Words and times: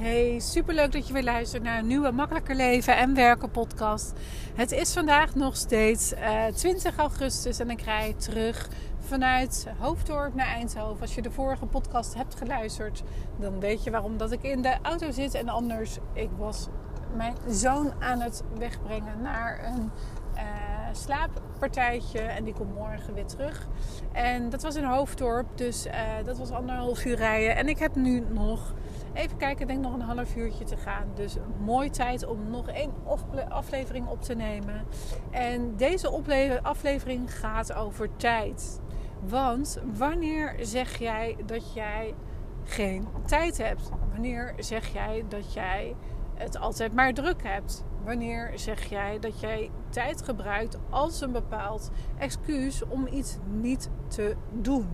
Hey, 0.00 0.38
superleuk 0.38 0.92
dat 0.92 1.06
je 1.06 1.12
weer 1.12 1.22
luistert 1.22 1.62
naar 1.62 1.78
een 1.78 1.86
nieuwe 1.86 2.10
Makkelijker 2.10 2.54
Leven 2.54 2.96
en 2.96 3.14
Werken 3.14 3.50
podcast. 3.50 4.12
Het 4.54 4.72
is 4.72 4.92
vandaag 4.92 5.34
nog 5.34 5.56
steeds 5.56 6.12
uh, 6.12 6.46
eh, 6.46 6.54
20 6.54 6.96
augustus 6.96 7.58
en 7.58 7.70
ik 7.70 7.80
rijd 7.80 8.20
terug 8.20 8.68
vanuit 8.98 9.66
Hoofddorp 9.78 10.34
naar 10.34 10.46
Eindhoven. 10.46 11.00
Als 11.00 11.14
je 11.14 11.22
de 11.22 11.30
vorige 11.30 11.66
podcast 11.66 12.14
hebt 12.14 12.34
geluisterd, 12.34 13.02
dan 13.40 13.60
weet 13.60 13.84
je 13.84 13.90
waarom 13.90 14.16
dat 14.16 14.32
ik 14.32 14.42
in 14.42 14.62
de 14.62 14.76
auto 14.82 15.10
zit. 15.10 15.34
En 15.34 15.48
anders, 15.48 15.98
ik 16.12 16.30
was 16.36 16.68
mijn 17.16 17.34
zoon 17.48 17.92
aan 17.98 18.20
het 18.20 18.42
wegbrengen 18.58 19.22
naar 19.22 19.64
een 19.64 19.90
uh, 20.34 20.42
slaappartijtje. 20.92 22.20
En 22.20 22.44
die 22.44 22.54
komt 22.54 22.74
morgen 22.74 23.14
weer 23.14 23.26
terug. 23.26 23.66
En 24.12 24.50
dat 24.50 24.62
was 24.62 24.76
in 24.76 24.84
Hoofddorp, 24.84 25.46
dus 25.54 25.86
uh, 25.86 25.92
dat 26.24 26.38
was 26.38 26.50
anderhalf 26.50 27.04
uur 27.04 27.16
rijden. 27.16 27.56
En 27.56 27.68
ik 27.68 27.78
heb 27.78 27.94
nu 27.94 28.24
nog 28.30 28.74
Even 29.18 29.36
kijken, 29.36 29.66
denk 29.66 29.82
nog 29.82 29.94
een 29.94 30.00
half 30.00 30.36
uurtje 30.36 30.64
te 30.64 30.76
gaan. 30.76 31.06
Dus 31.14 31.36
mooi 31.60 31.90
tijd 31.90 32.26
om 32.26 32.50
nog 32.50 32.68
één 32.68 32.92
aflevering 33.48 34.08
op 34.08 34.22
te 34.22 34.34
nemen. 34.34 34.84
En 35.30 35.76
deze 35.76 36.10
aflevering 36.62 37.38
gaat 37.38 37.72
over 37.72 38.16
tijd. 38.16 38.80
Want 39.20 39.78
wanneer 39.96 40.54
zeg 40.60 40.98
jij 40.98 41.36
dat 41.46 41.74
jij 41.74 42.14
geen 42.64 43.08
tijd 43.26 43.58
hebt? 43.58 43.90
Wanneer 44.12 44.54
zeg 44.58 44.92
jij 44.92 45.24
dat 45.28 45.52
jij 45.52 45.96
het 46.34 46.58
altijd 46.58 46.94
maar 46.94 47.14
druk 47.14 47.42
hebt? 47.42 47.84
Wanneer 48.04 48.52
zeg 48.54 48.84
jij 48.84 49.18
dat 49.18 49.40
jij 49.40 49.70
tijd 49.88 50.22
gebruikt 50.22 50.78
als 50.90 51.20
een 51.20 51.32
bepaald 51.32 51.90
excuus 52.18 52.84
om 52.84 53.06
iets 53.06 53.38
niet 53.60 53.90
te 54.08 54.36
doen? 54.52 54.88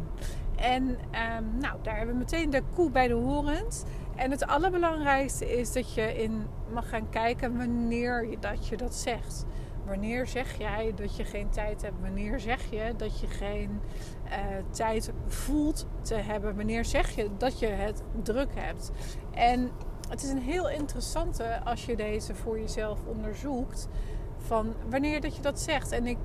En 0.57 0.83
um, 0.89 1.59
nou, 1.59 1.79
daar 1.83 1.97
hebben 1.97 2.15
we 2.15 2.21
meteen 2.21 2.51
de 2.51 2.63
koe 2.75 2.91
bij 2.91 3.09
de 3.09 3.15
horens. 3.15 3.83
En 4.17 4.31
het 4.31 4.47
allerbelangrijkste 4.47 5.59
is 5.59 5.73
dat 5.73 5.95
je 5.95 6.23
in 6.23 6.47
mag 6.73 6.89
gaan 6.89 7.09
kijken 7.09 7.57
wanneer 7.57 8.31
je 8.31 8.39
dat, 8.39 8.67
je 8.67 8.77
dat 8.77 8.95
zegt. 8.95 9.47
Wanneer 9.87 10.27
zeg 10.27 10.59
jij 10.59 10.93
dat 10.95 11.17
je 11.17 11.25
geen 11.25 11.49
tijd 11.49 11.83
hebt? 11.83 12.01
Wanneer 12.01 12.41
zeg 12.41 12.71
je 12.71 12.95
dat 12.97 13.21
je 13.21 13.27
geen 13.27 13.81
uh, 14.27 14.33
tijd 14.71 15.13
voelt 15.27 15.87
te 16.01 16.15
hebben? 16.15 16.57
Wanneer 16.57 16.85
zeg 16.85 17.11
je 17.11 17.29
dat 17.39 17.59
je 17.59 17.67
het 17.67 18.03
druk 18.23 18.51
hebt? 18.55 18.91
En 19.31 19.71
het 20.09 20.23
is 20.23 20.31
een 20.31 20.43
heel 20.43 20.71
interessante 20.71 21.61
als 21.65 21.87
je 21.87 21.97
deze 21.97 22.35
voor 22.35 22.59
jezelf 22.59 22.99
onderzoekt. 23.07 23.89
Van 24.37 24.75
wanneer 24.91 25.21
dat 25.21 25.37
je 25.37 25.43
dat 25.43 25.61
zegt. 25.61 25.93
En 25.93 26.07
ik. 26.07 26.19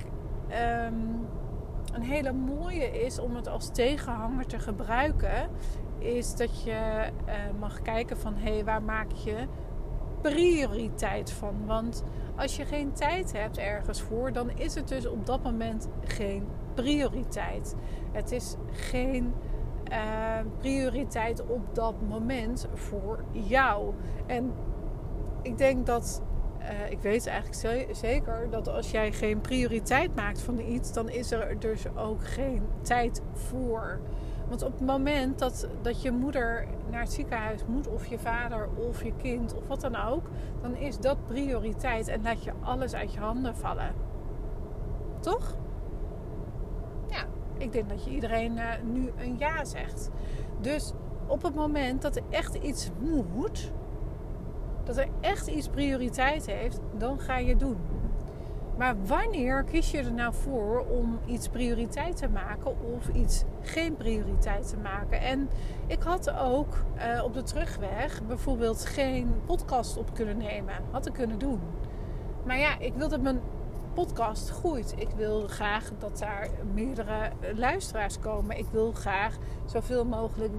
Um, 0.85 1.27
een 1.93 2.01
hele 2.01 2.31
mooie 2.31 3.01
is 3.05 3.19
om 3.19 3.35
het 3.35 3.47
als 3.47 3.69
tegenhanger 3.71 4.45
te 4.45 4.59
gebruiken 4.59 5.49
is 5.99 6.35
dat 6.35 6.63
je 6.63 7.09
uh, 7.27 7.33
mag 7.59 7.81
kijken 7.81 8.17
van 8.17 8.35
hé, 8.35 8.53
hey, 8.53 8.63
waar 8.63 8.81
maak 8.81 9.11
je 9.11 9.47
prioriteit 10.21 11.31
van? 11.31 11.55
Want 11.65 12.03
als 12.35 12.55
je 12.55 12.65
geen 12.65 12.91
tijd 12.91 13.31
hebt 13.31 13.57
ergens 13.57 14.01
voor, 14.01 14.31
dan 14.31 14.49
is 14.49 14.75
het 14.75 14.87
dus 14.87 15.07
op 15.07 15.25
dat 15.25 15.43
moment 15.43 15.87
geen 16.03 16.47
prioriteit. 16.73 17.75
Het 18.11 18.31
is 18.31 18.55
geen 18.71 19.33
uh, 19.91 19.97
prioriteit 20.57 21.45
op 21.47 21.75
dat 21.75 21.95
moment 22.07 22.67
voor 22.73 23.23
jou. 23.31 23.93
En 24.25 24.53
ik 25.41 25.57
denk 25.57 25.85
dat 25.85 26.21
uh, 26.59 26.91
ik 26.91 26.99
weet 26.99 27.27
eigenlijk 27.27 27.95
zeker 27.95 28.49
dat 28.49 28.67
als 28.67 28.91
jij 28.91 29.11
geen 29.11 29.41
prioriteit 29.41 30.15
maakt 30.15 30.41
van 30.41 30.59
iets, 30.59 30.93
dan 30.93 31.09
is 31.09 31.31
er 31.31 31.59
dus 31.59 31.95
ook 31.95 32.27
geen 32.27 32.61
tijd 32.81 33.21
voor. 33.33 33.99
Want 34.49 34.63
op 34.63 34.71
het 34.71 34.87
moment 34.87 35.39
dat, 35.39 35.67
dat 35.81 36.01
je 36.01 36.11
moeder 36.11 36.67
naar 36.91 37.01
het 37.01 37.11
ziekenhuis 37.11 37.65
moet, 37.65 37.87
of 37.87 38.05
je 38.05 38.19
vader 38.19 38.69
of 38.75 39.03
je 39.03 39.13
kind 39.21 39.55
of 39.55 39.67
wat 39.67 39.81
dan 39.81 39.95
ook, 39.95 40.29
dan 40.61 40.75
is 40.75 40.97
dat 40.97 41.25
prioriteit 41.25 42.07
en 42.07 42.21
laat 42.21 42.43
je 42.43 42.51
alles 42.61 42.93
uit 42.93 43.13
je 43.13 43.19
handen 43.19 43.55
vallen. 43.55 43.93
Toch? 45.19 45.55
Ja, 47.07 47.25
ik 47.57 47.71
denk 47.71 47.89
dat 47.89 48.03
je 48.03 48.11
iedereen 48.11 48.57
uh, 48.57 48.65
nu 48.83 49.11
een 49.17 49.35
ja 49.37 49.65
zegt. 49.65 50.09
Dus 50.61 50.93
op 51.27 51.41
het 51.41 51.55
moment 51.55 52.01
dat 52.01 52.15
er 52.15 52.23
echt 52.29 52.55
iets 52.55 52.89
moet, 52.99 53.71
dat 54.83 54.97
er 54.97 55.07
echt 55.21 55.47
iets 55.47 55.67
prioriteit 55.67 56.45
heeft, 56.45 56.79
dan 56.97 57.19
ga 57.19 57.37
je 57.37 57.55
doen. 57.55 57.77
Maar 58.79 58.95
wanneer 59.05 59.63
kies 59.63 59.91
je 59.91 59.97
er 59.97 60.13
nou 60.13 60.33
voor 60.33 60.85
om 60.89 61.19
iets 61.25 61.47
prioriteit 61.47 62.17
te 62.17 62.29
maken 62.29 62.75
of 62.95 63.07
iets 63.07 63.43
geen 63.61 63.95
prioriteit 63.95 64.69
te 64.69 64.77
maken? 64.77 65.21
En 65.21 65.49
ik 65.87 66.01
had 66.01 66.31
ook 66.31 66.75
uh, 66.97 67.23
op 67.23 67.33
de 67.33 67.43
terugweg 67.43 68.21
bijvoorbeeld 68.27 68.85
geen 68.85 69.33
podcast 69.45 69.97
op 69.97 70.13
kunnen 70.13 70.37
nemen. 70.37 70.73
Had 70.91 71.07
ik 71.07 71.13
kunnen 71.13 71.39
doen. 71.39 71.59
Maar 72.45 72.57
ja, 72.57 72.79
ik 72.79 72.93
wilde 72.93 73.17
mijn 73.17 73.39
podcast 73.93 74.49
groeit. 74.49 74.93
Ik 74.97 75.09
wil 75.15 75.47
graag 75.47 75.91
dat 75.97 76.19
daar 76.19 76.49
meerdere 76.73 77.31
luisteraars 77.55 78.19
komen. 78.19 78.57
Ik 78.57 78.67
wil 78.71 78.91
graag 78.91 79.37
zoveel 79.65 80.05
mogelijk 80.05 80.53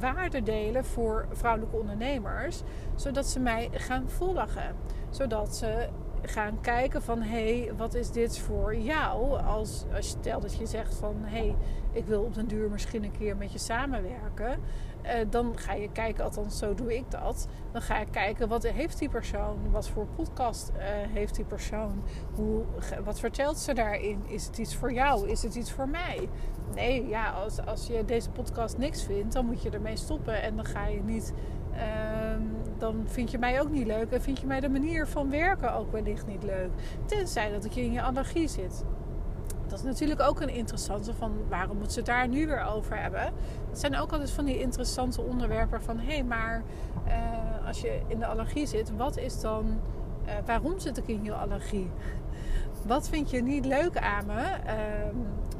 waarde 0.00 0.42
delen 0.42 0.84
voor 0.84 1.26
vrouwelijke 1.30 1.76
ondernemers, 1.76 2.62
zodat 2.94 3.26
ze 3.26 3.40
mij 3.40 3.68
gaan 3.72 4.08
volgen. 4.08 4.76
Zodat 5.10 5.56
ze 5.56 5.88
gaan 6.22 6.60
kijken 6.60 7.02
van 7.02 7.22
hé, 7.22 7.60
hey, 7.60 7.74
wat 7.76 7.94
is 7.94 8.10
dit 8.10 8.38
voor 8.38 8.76
jou? 8.76 9.42
Als, 9.42 9.84
als 9.94 10.06
je 10.06 10.16
stel 10.20 10.40
dat 10.40 10.56
je 10.56 10.66
zegt 10.66 10.94
van 10.94 11.16
hé, 11.20 11.38
hey, 11.38 11.56
ik 11.92 12.06
wil 12.06 12.22
op 12.22 12.34
den 12.34 12.46
duur 12.46 12.70
misschien 12.70 13.04
een 13.04 13.18
keer 13.18 13.36
met 13.36 13.52
je 13.52 13.58
samenwerken. 13.58 14.60
Uh, 15.02 15.10
dan 15.30 15.58
ga 15.58 15.72
je 15.72 15.88
kijken, 15.92 16.24
althans 16.24 16.58
zo 16.58 16.74
doe 16.74 16.96
ik 16.96 17.10
dat. 17.10 17.48
Dan 17.72 17.82
ga 17.82 17.98
je 17.98 18.06
kijken 18.10 18.48
wat 18.48 18.62
heeft 18.62 18.98
die 18.98 19.08
persoon, 19.08 19.70
wat 19.70 19.88
voor 19.88 20.06
podcast 20.06 20.72
uh, 20.76 20.82
heeft 20.86 21.34
die 21.34 21.44
persoon, 21.44 22.02
hoe, 22.34 22.64
wat 23.04 23.20
vertelt 23.20 23.58
ze 23.58 23.74
daarin? 23.74 24.22
Is 24.26 24.46
het 24.46 24.58
iets 24.58 24.76
voor 24.76 24.92
jou? 24.92 25.28
Is 25.28 25.42
het 25.42 25.54
iets 25.54 25.72
voor 25.72 25.88
mij? 25.88 26.28
Nee, 26.74 27.08
ja, 27.08 27.30
als, 27.30 27.66
als 27.66 27.86
je 27.86 28.04
deze 28.04 28.30
podcast 28.30 28.78
niks 28.78 29.02
vindt, 29.04 29.32
dan 29.32 29.46
moet 29.46 29.62
je 29.62 29.70
ermee 29.70 29.96
stoppen 29.96 30.42
en 30.42 30.56
dan 30.56 30.64
ga 30.64 30.86
je 30.86 31.02
niet 31.02 31.32
Ehm, 31.76 32.11
dan 32.82 33.04
vind 33.06 33.30
je 33.30 33.38
mij 33.38 33.60
ook 33.60 33.70
niet 33.70 33.86
leuk. 33.86 34.10
En 34.10 34.22
vind 34.22 34.40
je 34.40 34.46
mij 34.46 34.60
de 34.60 34.68
manier 34.68 35.06
van 35.06 35.30
werken 35.30 35.74
ook 35.74 35.92
wellicht 35.92 36.26
niet 36.26 36.42
leuk. 36.42 36.70
Tenzij 37.04 37.50
dat 37.50 37.64
ik 37.64 37.76
in 37.76 37.92
je 37.92 38.02
allergie 38.02 38.48
zit. 38.48 38.84
Dat 39.66 39.78
is 39.78 39.84
natuurlijk 39.84 40.20
ook 40.20 40.40
een 40.40 40.48
interessante 40.48 41.14
van 41.14 41.32
waarom 41.48 41.78
moet 41.78 41.92
ze 41.92 41.98
het 41.98 42.06
daar 42.06 42.28
nu 42.28 42.46
weer 42.46 42.64
over 42.64 43.00
hebben. 43.00 43.32
Het 43.68 43.78
zijn 43.78 43.96
ook 43.96 44.12
altijd 44.12 44.30
van 44.30 44.44
die 44.44 44.60
interessante 44.60 45.22
onderwerpen 45.22 45.82
van 45.82 45.98
hé, 45.98 46.12
hey, 46.12 46.24
maar 46.24 46.62
uh, 47.06 47.66
als 47.66 47.80
je 47.80 48.00
in 48.06 48.18
de 48.18 48.26
allergie 48.26 48.66
zit, 48.66 48.96
wat 48.96 49.16
is 49.16 49.40
dan, 49.40 49.80
uh, 50.26 50.32
waarom 50.46 50.78
zit 50.78 50.98
ik 50.98 51.08
in 51.08 51.24
je 51.24 51.32
allergie? 51.32 51.90
Wat 52.86 53.08
vind 53.08 53.30
je 53.30 53.42
niet 53.42 53.64
leuk 53.64 53.96
aan 53.96 54.26
me? 54.26 54.42
Uh, 54.66 54.72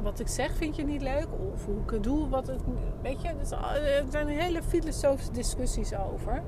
wat 0.03 0.21
ik 0.21 0.29
zeg 0.29 0.57
vind 0.57 0.77
je 0.77 0.85
niet 0.85 1.03
leuk? 1.03 1.27
Of 1.53 1.65
hoe 1.65 1.81
ik 1.85 1.91
het 1.91 2.03
doe? 2.03 2.29
Wat 2.29 2.47
het, 2.47 2.63
weet 3.03 3.23
je, 3.23 3.29
er 3.29 4.05
zijn 4.09 4.29
hele 4.29 4.63
filosofische 4.63 5.33
discussies 5.33 5.95
over. 5.95 6.43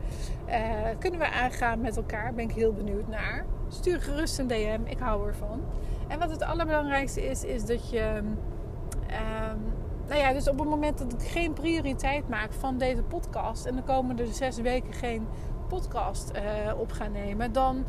Uh, 0.48 0.54
kunnen 0.98 1.20
we 1.20 1.30
aangaan 1.30 1.80
met 1.80 1.96
elkaar? 1.96 2.34
Ben 2.34 2.44
ik 2.44 2.54
heel 2.54 2.72
benieuwd 2.72 3.08
naar. 3.08 3.44
Stuur 3.68 4.00
gerust 4.00 4.38
een 4.38 4.46
DM, 4.46 4.80
ik 4.84 4.98
hou 4.98 5.26
ervan. 5.26 5.60
En 6.08 6.18
wat 6.18 6.30
het 6.30 6.42
allerbelangrijkste 6.42 7.26
is, 7.26 7.44
is 7.44 7.64
dat 7.64 7.90
je. 7.90 8.20
Um, 8.20 9.72
nou 10.08 10.20
ja, 10.20 10.32
dus 10.32 10.48
op 10.48 10.58
het 10.58 10.68
moment 10.68 10.98
dat 10.98 11.12
ik 11.12 11.28
geen 11.28 11.52
prioriteit 11.52 12.28
maak 12.28 12.52
van 12.52 12.78
deze 12.78 13.02
podcast. 13.02 13.66
en 13.66 13.76
de 13.76 13.82
komende 13.82 14.26
zes 14.26 14.56
weken 14.56 14.92
geen 14.92 15.26
podcast 15.68 16.32
uh, 16.36 16.78
op 16.78 16.92
ga 16.92 17.08
nemen. 17.08 17.52
dan 17.52 17.84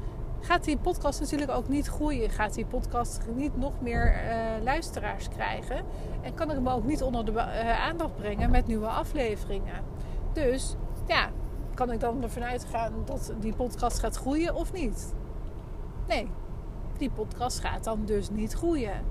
gaat 0.45 0.63
die 0.63 0.77
podcast 0.77 1.19
natuurlijk 1.19 1.51
ook 1.51 1.67
niet 1.67 1.87
groeien. 1.87 2.29
Gaat 2.29 2.53
die 2.53 2.65
podcast 2.65 3.19
niet 3.35 3.57
nog 3.57 3.81
meer 3.81 4.13
uh, 4.13 4.63
luisteraars 4.63 5.29
krijgen. 5.29 5.85
En 6.21 6.33
kan 6.33 6.49
ik 6.49 6.55
hem 6.55 6.67
ook 6.69 6.83
niet 6.83 7.01
onder 7.01 7.25
de 7.25 7.31
uh, 7.31 7.85
aandacht 7.85 8.15
brengen 8.15 8.51
met 8.51 8.67
nieuwe 8.67 8.87
afleveringen. 8.87 9.83
Dus 10.33 10.75
ja, 11.07 11.29
kan 11.73 11.91
ik 11.91 11.99
dan 11.99 12.23
ervan 12.23 12.43
uitgaan 12.43 12.93
dat 13.05 13.33
die 13.39 13.55
podcast 13.55 13.99
gaat 13.99 14.15
groeien 14.15 14.55
of 14.55 14.73
niet? 14.73 15.13
Nee, 16.07 16.29
die 16.97 17.09
podcast 17.09 17.59
gaat 17.59 17.83
dan 17.83 18.05
dus 18.05 18.29
niet 18.29 18.53
groeien. 18.53 19.03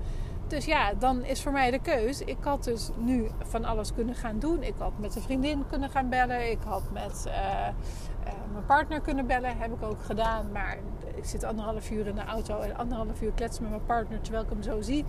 Dus 0.47 0.65
ja, 0.65 0.93
dan 0.93 1.23
is 1.23 1.41
voor 1.41 1.51
mij 1.51 1.71
de 1.71 1.79
keus. 1.79 2.21
Ik 2.21 2.37
had 2.39 2.63
dus 2.63 2.89
nu 2.97 3.27
van 3.43 3.65
alles 3.65 3.93
kunnen 3.93 4.15
gaan 4.15 4.39
doen. 4.39 4.63
Ik 4.63 4.73
had 4.77 4.91
met 4.99 5.15
een 5.15 5.21
vriendin 5.21 5.65
kunnen 5.69 5.89
gaan 5.89 6.09
bellen. 6.09 6.51
Ik 6.51 6.59
had 6.65 6.83
met 6.91 7.23
uh, 7.27 7.33
mijn 8.51 8.65
partner 8.65 9.01
kunnen 9.01 9.27
bellen. 9.27 9.57
Heb 9.57 9.73
ik 9.73 9.83
ook 9.83 10.03
gedaan. 10.03 10.51
Maar 10.51 10.77
ik 11.15 11.25
zit 11.25 11.43
anderhalf 11.43 11.91
uur 11.91 12.07
in 12.07 12.15
de 12.15 12.25
auto 12.25 12.59
en 12.59 12.75
anderhalf 12.75 13.21
uur 13.21 13.31
kletsen 13.31 13.63
met 13.63 13.71
mijn 13.71 13.85
partner 13.85 14.21
terwijl 14.21 14.43
ik 14.43 14.49
hem 14.49 14.63
zo 14.63 14.81
zie. 14.81 15.05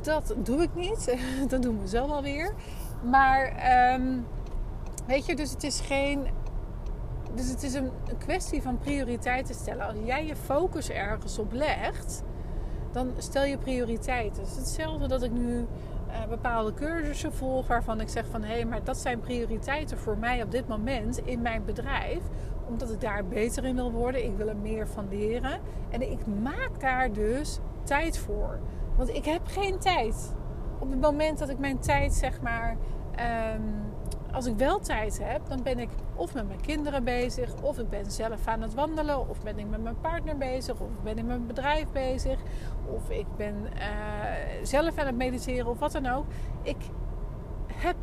Dat 0.00 0.34
doe 0.36 0.62
ik 0.62 0.74
niet. 0.74 1.16
dat 1.48 1.62
doen 1.62 1.80
we 1.80 1.88
zo 1.88 2.08
wel 2.08 2.22
weer. 2.22 2.54
Maar 3.02 3.52
um, 3.94 4.26
weet 5.06 5.26
je, 5.26 5.36
dus 5.36 5.50
het 5.50 5.62
is 5.62 5.80
geen. 5.80 6.26
Dus 7.34 7.48
het 7.48 7.62
is 7.62 7.74
een 7.74 7.90
kwestie 8.18 8.62
van 8.62 8.78
prioriteiten 8.78 9.54
stellen. 9.54 9.86
Als 9.86 9.96
jij 10.04 10.26
je 10.26 10.36
focus 10.36 10.90
ergens 10.90 11.38
op 11.38 11.52
legt, 11.52 12.22
dan 12.92 13.12
stel 13.18 13.44
je 13.44 13.58
prioriteiten. 13.58 14.42
Hetzelfde 14.42 15.08
dat 15.08 15.22
ik 15.22 15.30
nu 15.32 15.66
uh, 16.08 16.26
bepaalde 16.28 16.74
cursussen 16.74 17.32
volg 17.32 17.66
waarvan 17.66 18.00
ik 18.00 18.08
zeg 18.08 18.26
van 18.30 18.42
hé, 18.42 18.54
hey, 18.54 18.64
maar 18.64 18.84
dat 18.84 18.96
zijn 18.96 19.20
prioriteiten 19.20 19.98
voor 19.98 20.18
mij 20.18 20.42
op 20.42 20.50
dit 20.50 20.68
moment 20.68 21.18
in 21.18 21.42
mijn 21.42 21.64
bedrijf 21.64 22.20
omdat 22.70 22.90
ik 22.90 23.00
daar 23.00 23.24
beter 23.24 23.64
in 23.64 23.74
wil 23.74 23.92
worden. 23.92 24.24
Ik 24.24 24.36
wil 24.36 24.48
er 24.48 24.56
meer 24.56 24.88
van 24.88 25.08
leren. 25.08 25.60
En 25.90 26.10
ik 26.10 26.26
maak 26.42 26.80
daar 26.80 27.12
dus 27.12 27.58
tijd 27.82 28.18
voor. 28.18 28.58
Want 28.96 29.08
ik 29.08 29.24
heb 29.24 29.40
geen 29.44 29.78
tijd. 29.78 30.34
Op 30.78 30.90
het 30.90 31.00
moment 31.00 31.38
dat 31.38 31.48
ik 31.48 31.58
mijn 31.58 31.78
tijd, 31.78 32.12
zeg 32.12 32.40
maar. 32.40 32.76
Ehm, 33.14 33.62
als 34.32 34.46
ik 34.46 34.56
wel 34.56 34.78
tijd 34.78 35.20
heb, 35.22 35.40
dan 35.48 35.62
ben 35.62 35.78
ik 35.78 35.88
of 36.14 36.34
met 36.34 36.46
mijn 36.46 36.60
kinderen 36.60 37.04
bezig, 37.04 37.62
of 37.62 37.78
ik 37.78 37.88
ben 37.88 38.10
zelf 38.10 38.46
aan 38.46 38.62
het 38.62 38.74
wandelen, 38.74 39.28
of 39.28 39.42
ben 39.42 39.58
ik 39.58 39.68
met 39.68 39.82
mijn 39.82 40.00
partner 40.00 40.36
bezig, 40.36 40.80
of 40.80 40.88
ben 41.02 41.18
ik 41.18 41.24
met 41.24 41.26
mijn 41.26 41.46
bedrijf 41.46 41.90
bezig, 41.92 42.38
of 42.86 43.10
ik 43.10 43.26
ben 43.36 43.54
uh, 43.54 43.82
zelf 44.62 44.98
aan 44.98 45.06
het 45.06 45.16
mediteren 45.16 45.66
of 45.66 45.78
wat 45.78 45.92
dan 45.92 46.06
ook. 46.06 46.24
Ik 46.62 46.76
heb 47.66 47.96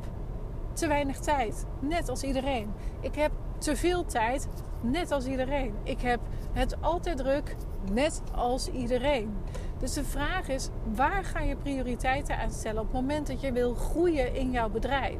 te 0.73 0.87
weinig 0.87 1.19
tijd, 1.19 1.65
net 1.79 2.09
als 2.09 2.23
iedereen. 2.23 2.73
Ik 2.99 3.15
heb 3.15 3.31
te 3.57 3.75
veel 3.75 4.05
tijd, 4.05 4.47
net 4.81 5.11
als 5.11 5.25
iedereen. 5.25 5.73
Ik 5.83 6.01
heb 6.01 6.19
het 6.53 6.81
altijd 6.81 7.17
druk, 7.17 7.55
net 7.91 8.21
als 8.35 8.67
iedereen. 8.69 9.37
Dus 9.79 9.93
de 9.93 10.03
vraag 10.03 10.47
is, 10.47 10.69
waar 10.95 11.23
ga 11.23 11.39
je 11.39 11.55
prioriteiten 11.55 12.37
aan 12.37 12.51
stellen 12.51 12.81
op 12.81 12.91
het 12.91 13.01
moment 13.01 13.27
dat 13.27 13.41
je 13.41 13.51
wil 13.51 13.73
groeien 13.73 14.35
in 14.35 14.51
jouw 14.51 14.69
bedrijf? 14.69 15.19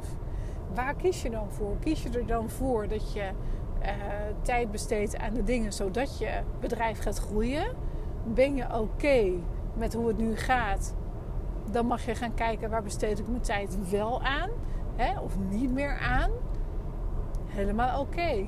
Waar 0.78 0.96
kies 0.96 1.22
je 1.22 1.30
dan 1.30 1.52
voor? 1.52 1.78
Kies 1.80 2.04
je 2.04 2.10
er 2.10 2.26
dan 2.26 2.50
voor 2.50 2.88
dat 2.88 3.14
je 3.14 3.30
uh, 3.82 3.88
tijd 4.42 4.72
besteedt 4.72 5.18
aan 5.18 5.34
de 5.34 5.44
dingen 5.44 5.74
zodat 5.74 6.20
je 6.20 6.42
bedrijf 6.60 7.00
gaat 7.00 7.18
groeien? 7.18 7.76
Ben 8.24 8.56
je 8.56 8.80
oké 8.80 9.32
met 9.74 9.94
hoe 9.94 10.08
het 10.08 10.18
nu 10.18 10.36
gaat? 10.36 10.96
Dan 11.72 11.86
mag 11.86 12.06
je 12.06 12.16
gaan 12.16 12.34
kijken 12.34 12.70
waar 12.70 12.84
besteed 12.84 13.20
ik 13.20 13.28
mijn 13.28 13.42
tijd 13.42 13.90
wel 13.90 14.22
aan 14.22 14.50
hè, 14.96 15.20
of 15.20 15.38
niet 15.50 15.72
meer 15.72 15.98
aan. 15.98 16.32
Helemaal 17.46 18.00
oké. 18.00 18.46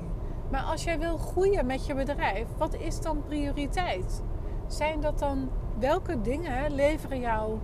Maar 0.50 0.62
als 0.62 0.84
jij 0.84 0.98
wil 0.98 1.16
groeien 1.16 1.66
met 1.66 1.86
je 1.86 1.94
bedrijf, 1.94 2.46
wat 2.56 2.74
is 2.74 3.00
dan 3.00 3.22
prioriteit? 3.22 4.22
Zijn 4.66 5.00
dat 5.00 5.18
dan 5.18 5.50
welke 5.78 6.20
dingen 6.20 6.74
leveren 6.74 7.20
jou, 7.20 7.58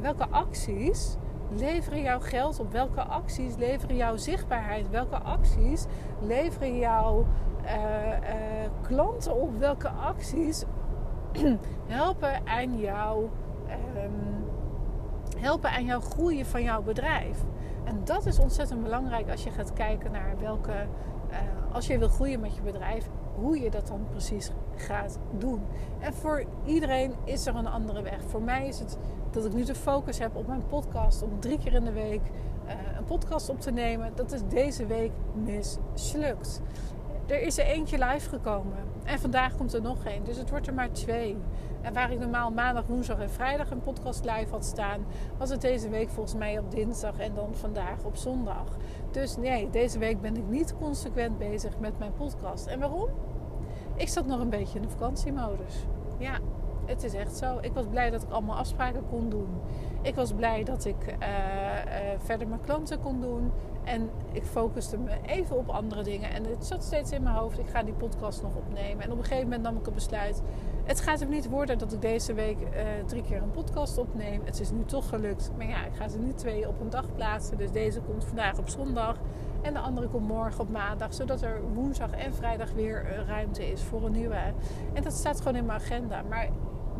welke 0.00 0.28
acties 0.28 1.16
leveren 1.50 2.02
jouw 2.02 2.20
geld 2.20 2.60
op? 2.60 2.72
Welke 2.72 3.02
acties 3.02 3.56
leveren 3.56 3.96
jouw 3.96 4.16
zichtbaarheid? 4.16 4.90
Welke 4.90 5.18
acties 5.18 5.84
leveren 6.20 6.78
jouw 6.78 7.26
uh, 7.64 7.70
uh, 7.72 8.70
klanten 8.82 9.34
op? 9.34 9.58
Welke 9.58 9.88
acties 9.88 10.64
helpen 11.86 12.46
aan 12.46 12.78
jou 12.78 13.28
helpen 15.38 15.70
aan 15.70 15.84
jouw 15.84 16.00
groeien 16.00 16.46
van 16.46 16.62
jouw 16.62 16.82
bedrijf? 16.82 17.44
En 17.84 18.00
dat 18.04 18.26
is 18.26 18.38
ontzettend 18.38 18.82
belangrijk 18.82 19.30
als 19.30 19.44
je 19.44 19.50
gaat 19.50 19.72
kijken 19.72 20.12
naar 20.12 20.34
welke, 20.40 20.86
uh, 21.30 21.36
als 21.74 21.86
je 21.86 21.98
wil 21.98 22.08
groeien 22.08 22.40
met 22.40 22.54
je 22.54 22.62
bedrijf, 22.62 23.08
hoe 23.34 23.60
je 23.60 23.70
dat 23.70 23.86
dan 23.86 24.06
precies 24.10 24.50
gaat 24.76 25.18
doen. 25.38 25.62
En 25.98 26.14
voor 26.14 26.44
iedereen 26.64 27.14
is 27.24 27.46
er 27.46 27.54
een 27.54 27.66
andere 27.66 28.02
weg. 28.02 28.22
Voor 28.26 28.42
mij 28.42 28.66
is 28.66 28.78
het 28.78 28.98
dat 29.30 29.44
ik 29.44 29.52
nu 29.52 29.64
de 29.64 29.74
focus 29.74 30.18
heb 30.18 30.36
op 30.36 30.46
mijn 30.46 30.66
podcast 30.66 31.22
om 31.22 31.40
drie 31.40 31.58
keer 31.58 31.72
in 31.72 31.84
de 31.84 31.92
week 31.92 32.20
uh, 32.66 32.72
een 32.96 33.04
podcast 33.04 33.48
op 33.48 33.60
te 33.60 33.70
nemen. 33.70 34.12
Dat 34.14 34.32
is 34.32 34.40
deze 34.48 34.86
week 34.86 35.12
mislukt. 35.34 36.60
Er 37.26 37.42
is 37.42 37.58
er 37.58 37.64
eentje 37.64 38.04
live 38.04 38.28
gekomen. 38.28 38.78
En 39.04 39.18
vandaag 39.18 39.56
komt 39.56 39.74
er 39.74 39.82
nog 39.82 40.04
één. 40.04 40.24
Dus 40.24 40.36
het 40.36 40.50
wordt 40.50 40.66
er 40.66 40.74
maar 40.74 40.90
twee. 40.90 41.36
En 41.80 41.92
waar 41.92 42.12
ik 42.12 42.18
normaal 42.18 42.50
maandag, 42.50 42.86
woensdag 42.86 43.18
en 43.18 43.30
vrijdag 43.30 43.70
een 43.70 43.82
podcast 43.82 44.24
live 44.24 44.50
had 44.50 44.64
staan, 44.64 45.04
was 45.38 45.50
het 45.50 45.60
deze 45.60 45.88
week 45.88 46.08
volgens 46.08 46.34
mij 46.34 46.58
op 46.58 46.70
dinsdag 46.70 47.18
en 47.18 47.34
dan 47.34 47.54
vandaag 47.54 48.04
op 48.04 48.16
zondag. 48.16 48.76
Dus 49.10 49.36
nee, 49.36 49.70
deze 49.70 49.98
week 49.98 50.20
ben 50.20 50.36
ik 50.36 50.48
niet 50.48 50.74
consequent 50.78 51.38
bezig 51.38 51.78
met 51.78 51.98
mijn 51.98 52.12
podcast. 52.12 52.66
En 52.66 52.80
waarom? 52.80 53.08
Ik 53.96 54.08
zat 54.08 54.26
nog 54.26 54.40
een 54.40 54.50
beetje 54.50 54.78
in 54.78 54.82
de 54.82 54.90
vakantiemodus. 54.90 55.86
Ja, 56.18 56.38
het 56.90 57.04
is 57.04 57.14
echt 57.14 57.36
zo. 57.36 57.58
Ik 57.60 57.72
was 57.72 57.84
blij 57.90 58.10
dat 58.10 58.22
ik 58.22 58.30
allemaal 58.30 58.56
afspraken 58.56 59.02
kon 59.10 59.28
doen. 59.28 59.48
Ik 60.02 60.14
was 60.14 60.32
blij 60.32 60.64
dat 60.64 60.84
ik 60.84 60.96
uh, 61.06 61.28
uh, 61.28 61.94
verder 62.18 62.48
mijn 62.48 62.60
klanten 62.60 63.00
kon 63.00 63.20
doen. 63.20 63.52
En 63.84 64.10
ik 64.32 64.44
focuste 64.44 64.98
me 64.98 65.10
even 65.26 65.56
op 65.56 65.68
andere 65.68 66.02
dingen. 66.02 66.30
En 66.30 66.44
het 66.44 66.66
zat 66.66 66.84
steeds 66.84 67.12
in 67.12 67.22
mijn 67.22 67.34
hoofd. 67.34 67.58
Ik 67.58 67.68
ga 67.68 67.82
die 67.82 67.94
podcast 67.94 68.42
nog 68.42 68.54
opnemen. 68.54 69.04
En 69.04 69.12
op 69.12 69.18
een 69.18 69.24
gegeven 69.24 69.44
moment 69.44 69.62
nam 69.62 69.76
ik 69.76 69.86
een 69.86 69.94
besluit. 69.94 70.42
Het 70.84 71.00
gaat 71.00 71.20
er 71.20 71.26
niet 71.26 71.48
worden 71.48 71.78
dat 71.78 71.92
ik 71.92 72.00
deze 72.00 72.34
week 72.34 72.58
uh, 72.60 72.80
drie 73.06 73.22
keer 73.22 73.42
een 73.42 73.50
podcast 73.50 73.98
opneem. 73.98 74.40
Het 74.44 74.60
is 74.60 74.70
nu 74.70 74.84
toch 74.84 75.08
gelukt. 75.08 75.50
Maar 75.56 75.68
ja, 75.68 75.84
ik 75.84 75.94
ga 75.94 76.08
ze 76.08 76.18
nu 76.18 76.32
twee 76.32 76.68
op 76.68 76.80
een 76.80 76.90
dag 76.90 77.14
plaatsen. 77.14 77.56
Dus 77.56 77.70
deze 77.70 78.00
komt 78.00 78.24
vandaag 78.24 78.58
op 78.58 78.68
zondag. 78.68 79.16
En 79.62 79.72
de 79.72 79.78
andere 79.78 80.08
komt 80.08 80.28
morgen 80.28 80.60
op 80.60 80.70
maandag. 80.70 81.14
Zodat 81.14 81.42
er 81.42 81.60
woensdag 81.74 82.10
en 82.10 82.34
vrijdag 82.34 82.72
weer 82.72 83.24
ruimte 83.26 83.70
is 83.70 83.82
voor 83.82 84.04
een 84.04 84.12
nieuwe. 84.12 84.52
En 84.92 85.02
dat 85.02 85.12
staat 85.12 85.38
gewoon 85.38 85.56
in 85.56 85.66
mijn 85.66 85.80
agenda. 85.80 86.22
Maar 86.28 86.48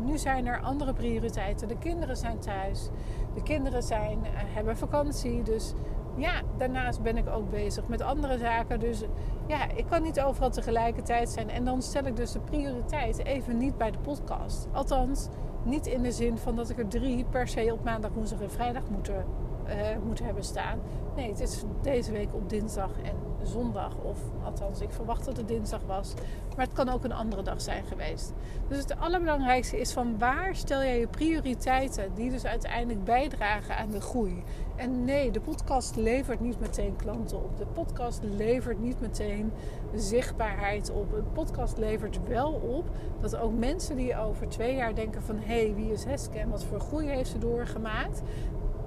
nu 0.05 0.17
zijn 0.17 0.47
er 0.47 0.61
andere 0.61 0.93
prioriteiten. 0.93 1.67
De 1.67 1.77
kinderen 1.77 2.17
zijn 2.17 2.39
thuis. 2.39 2.89
De 3.33 3.43
kinderen 3.43 3.83
zijn, 3.83 4.19
uh, 4.19 4.29
hebben 4.33 4.77
vakantie. 4.77 5.43
Dus 5.43 5.73
ja, 6.15 6.41
daarnaast 6.57 7.01
ben 7.01 7.17
ik 7.17 7.29
ook 7.29 7.49
bezig 7.49 7.87
met 7.87 8.01
andere 8.01 8.37
zaken. 8.37 8.79
Dus 8.79 9.03
ja, 9.47 9.69
ik 9.75 9.85
kan 9.89 10.01
niet 10.01 10.21
overal 10.21 10.49
tegelijkertijd 10.49 11.29
zijn. 11.29 11.49
En 11.49 11.65
dan 11.65 11.81
stel 11.81 12.05
ik 12.05 12.15
dus 12.15 12.31
de 12.31 12.39
prioriteit 12.39 13.25
even 13.25 13.57
niet 13.57 13.77
bij 13.77 13.91
de 13.91 13.99
podcast. 13.99 14.67
Althans, 14.71 15.27
niet 15.63 15.87
in 15.87 16.01
de 16.01 16.11
zin 16.11 16.37
van 16.37 16.55
dat 16.55 16.69
ik 16.69 16.77
er 16.77 16.87
drie 16.87 17.25
per 17.29 17.47
se 17.47 17.73
op 17.73 17.83
maandag, 17.83 18.11
woensdag 18.13 18.41
en 18.41 18.51
vrijdag 18.51 18.83
moeten 18.89 19.25
uh, 19.67 19.73
moeten 20.05 20.25
hebben 20.25 20.43
staan. 20.43 20.79
Nee, 21.15 21.29
het 21.29 21.39
is 21.39 21.63
deze 21.81 22.11
week 22.11 22.33
op 22.33 22.49
dinsdag 22.49 22.91
en 23.03 23.15
zondag. 23.43 23.95
Of 24.03 24.19
althans, 24.43 24.81
ik 24.81 24.91
verwacht 24.91 25.25
dat 25.25 25.37
het 25.37 25.47
dinsdag 25.47 25.81
was. 25.87 26.13
Maar 26.55 26.65
het 26.65 26.75
kan 26.75 26.89
ook 26.89 27.03
een 27.03 27.11
andere 27.11 27.41
dag 27.41 27.61
zijn 27.61 27.83
geweest. 27.85 28.33
Dus 28.67 28.77
het 28.77 28.99
allerbelangrijkste 28.99 29.79
is 29.79 29.91
van 29.91 30.17
waar 30.17 30.55
stel 30.55 30.79
jij 30.79 30.99
je 30.99 31.07
prioriteiten 31.07 32.13
die 32.13 32.29
dus 32.29 32.45
uiteindelijk 32.45 33.03
bijdragen 33.03 33.77
aan 33.77 33.89
de 33.89 34.01
groei. 34.01 34.43
En 34.75 35.05
nee, 35.05 35.31
de 35.31 35.39
podcast 35.39 35.95
levert 35.95 36.39
niet 36.39 36.59
meteen 36.59 36.95
klanten 36.95 37.43
op. 37.43 37.57
De 37.57 37.65
podcast 37.65 38.19
levert 38.23 38.79
niet 38.79 39.01
meteen 39.01 39.51
zichtbaarheid 39.95 40.91
op. 40.91 41.09
De 41.09 41.23
podcast 41.33 41.77
levert 41.77 42.19
wel 42.27 42.51
op 42.51 42.89
dat 43.19 43.37
ook 43.37 43.53
mensen 43.53 43.95
die 43.95 44.17
over 44.17 44.49
twee 44.49 44.75
jaar 44.75 44.95
denken 44.95 45.21
van... 45.21 45.35
hé, 45.37 45.65
hey, 45.65 45.73
wie 45.75 45.91
is 45.91 46.03
Heske 46.03 46.39
en 46.39 46.49
wat 46.49 46.63
voor 46.63 46.79
groei 46.79 47.07
heeft 47.07 47.29
ze 47.29 47.37
doorgemaakt... 47.37 48.21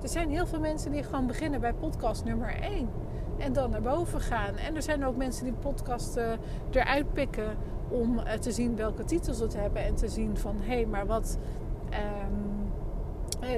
Er 0.03 0.11
zijn 0.11 0.31
heel 0.31 0.47
veel 0.47 0.61
mensen 0.61 0.93
die 0.93 1.03
gewoon 1.03 1.27
beginnen 1.27 1.61
bij 1.61 1.73
podcast 1.73 2.25
nummer 2.25 2.55
1 2.61 2.89
en 3.39 3.53
dan 3.53 3.71
naar 3.71 3.83
boven 3.83 4.21
gaan. 4.21 4.57
En 4.57 4.77
er 4.77 4.83
zijn 4.83 5.05
ook 5.05 5.17
mensen 5.17 5.45
die 5.45 5.53
podcasten 5.53 6.39
eruit 6.71 7.13
pikken 7.13 7.57
om 7.89 8.19
uh, 8.19 8.33
te 8.33 8.53
zien 8.53 8.77
welke 8.77 9.05
titels 9.05 9.39
het 9.39 9.55
hebben 9.55 9.85
en 9.85 9.95
te 9.95 10.09
zien 10.09 10.37
van 10.37 10.57
hé, 10.61 10.75
hey, 10.75 10.87
maar 10.87 11.07
wat. 11.07 11.39
Um, 11.91 12.53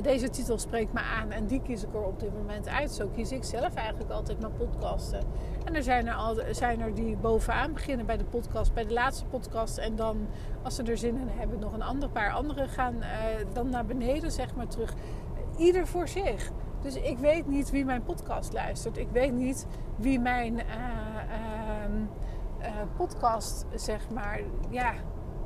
deze 0.03 0.31
titel 0.31 0.59
spreekt 0.59 0.93
me 0.93 1.01
aan 1.01 1.31
en 1.31 1.47
die 1.47 1.63
kies 1.63 1.83
ik 1.83 1.95
er 1.95 2.05
op 2.05 2.21
dit 2.21 2.35
moment 2.35 2.69
uit. 2.69 2.91
Zo 2.91 3.09
kies 3.15 3.33
ik 3.33 3.45
zelf 3.45 3.75
eigenlijk 3.75 4.11
altijd 4.11 4.41
mijn 4.41 4.53
podcasten. 4.53 5.21
En 5.65 5.75
er 5.75 5.83
zijn 5.83 6.07
er, 6.07 6.15
al, 6.15 6.37
zijn 6.51 6.81
er 6.81 6.95
die 6.95 7.17
bovenaan 7.17 7.73
beginnen 7.73 8.07
bij 8.07 8.17
de 8.17 8.25
podcast, 8.25 8.75
bij 8.75 8.87
de 8.87 8.93
laatste 8.93 9.25
podcast. 9.25 9.79
En 9.79 9.97
dan, 9.97 10.27
als 10.63 10.75
ze 10.75 10.83
er 10.83 10.99
zin 10.99 11.19
in 11.19 11.29
hebben, 11.29 11.59
nog 11.59 11.73
een 11.73 11.83
ander 11.83 12.09
paar 12.09 12.33
andere 12.33 12.69
gaan 12.69 12.95
dan 13.53 13.71
naar 13.71 13.87
beneden, 13.87 14.33
zeg 14.33 14.55
maar 14.55 14.69
terug 14.69 14.95
ieder 15.57 15.87
voor 15.87 16.09
zich. 16.09 16.51
Dus 16.81 16.95
ik 16.95 17.19
weet 17.19 17.47
niet 17.47 17.71
wie 17.71 17.85
mijn 17.85 18.03
podcast 18.03 18.53
luistert. 18.53 18.97
Ik 18.97 19.09
weet 19.11 19.33
niet 19.33 19.67
wie 19.97 20.21
mijn 20.21 20.55
uh, 20.55 20.63
uh, 20.63 22.01
uh, 22.61 22.67
podcast, 22.97 23.67
zeg 23.75 24.11
maar. 24.11 24.41
Ja, 24.71 24.93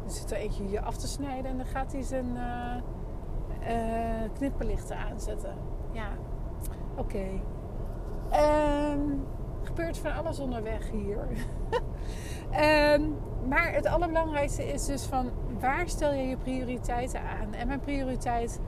er 0.04 0.10
zit 0.10 0.30
er 0.30 0.36
eentje 0.36 0.64
hier 0.64 0.80
af 0.80 0.96
te 0.96 1.08
snijden 1.08 1.50
en 1.50 1.56
dan 1.56 1.66
gaat 1.66 1.92
hij 1.92 2.02
zijn 2.02 2.26
knipperlichten 4.34 4.96
aanzetten. 4.96 5.54
Ja, 5.92 6.08
oké. 6.96 7.00
Okay. 7.00 7.42
Um, 8.92 9.26
gebeurt 9.62 9.98
van 9.98 10.14
alles 10.14 10.38
onderweg 10.38 10.90
hier. 10.90 11.28
um, 12.94 13.16
maar 13.50 13.72
het 13.72 13.86
allerbelangrijkste 13.86 14.64
is 14.72 14.86
dus 14.86 15.04
van 15.04 15.30
waar 15.60 15.88
stel 15.88 16.12
je 16.12 16.22
je 16.22 16.36
prioriteiten 16.36 17.20
aan? 17.20 17.54
En 17.54 17.66
mijn 17.66 17.80
prioriteit 17.80 18.60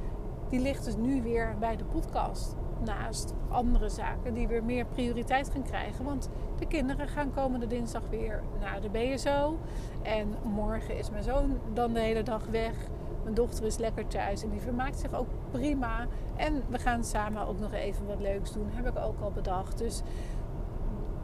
die 0.52 0.60
ligt 0.60 0.84
dus 0.84 0.96
nu 0.96 1.22
weer 1.22 1.54
bij 1.58 1.76
de 1.76 1.84
podcast. 1.84 2.54
Naast 2.84 3.34
andere 3.48 3.88
zaken 3.88 4.34
die 4.34 4.48
weer 4.48 4.64
meer 4.64 4.86
prioriteit 4.86 5.50
gaan 5.50 5.62
krijgen. 5.62 6.04
Want 6.04 6.30
de 6.58 6.66
kinderen 6.66 7.08
gaan 7.08 7.32
komende 7.34 7.66
dinsdag 7.66 8.02
weer 8.10 8.42
naar 8.60 8.80
de 8.80 8.88
BSO. 8.88 9.58
En 10.02 10.34
morgen 10.42 10.96
is 10.96 11.10
mijn 11.10 11.22
zoon 11.22 11.58
dan 11.72 11.92
de 11.92 12.00
hele 12.00 12.22
dag 12.22 12.46
weg. 12.46 12.74
Mijn 13.22 13.34
dochter 13.34 13.64
is 13.64 13.76
lekker 13.76 14.06
thuis 14.06 14.42
en 14.42 14.50
die 14.50 14.60
vermaakt 14.60 14.98
zich 14.98 15.14
ook 15.14 15.28
prima. 15.50 16.06
En 16.36 16.62
we 16.68 16.78
gaan 16.78 17.04
samen 17.04 17.46
ook 17.46 17.58
nog 17.58 17.72
even 17.72 18.06
wat 18.06 18.20
leuks 18.20 18.52
doen. 18.52 18.68
Heb 18.70 18.86
ik 18.86 19.04
ook 19.04 19.20
al 19.20 19.30
bedacht. 19.30 19.78
Dus 19.78 20.02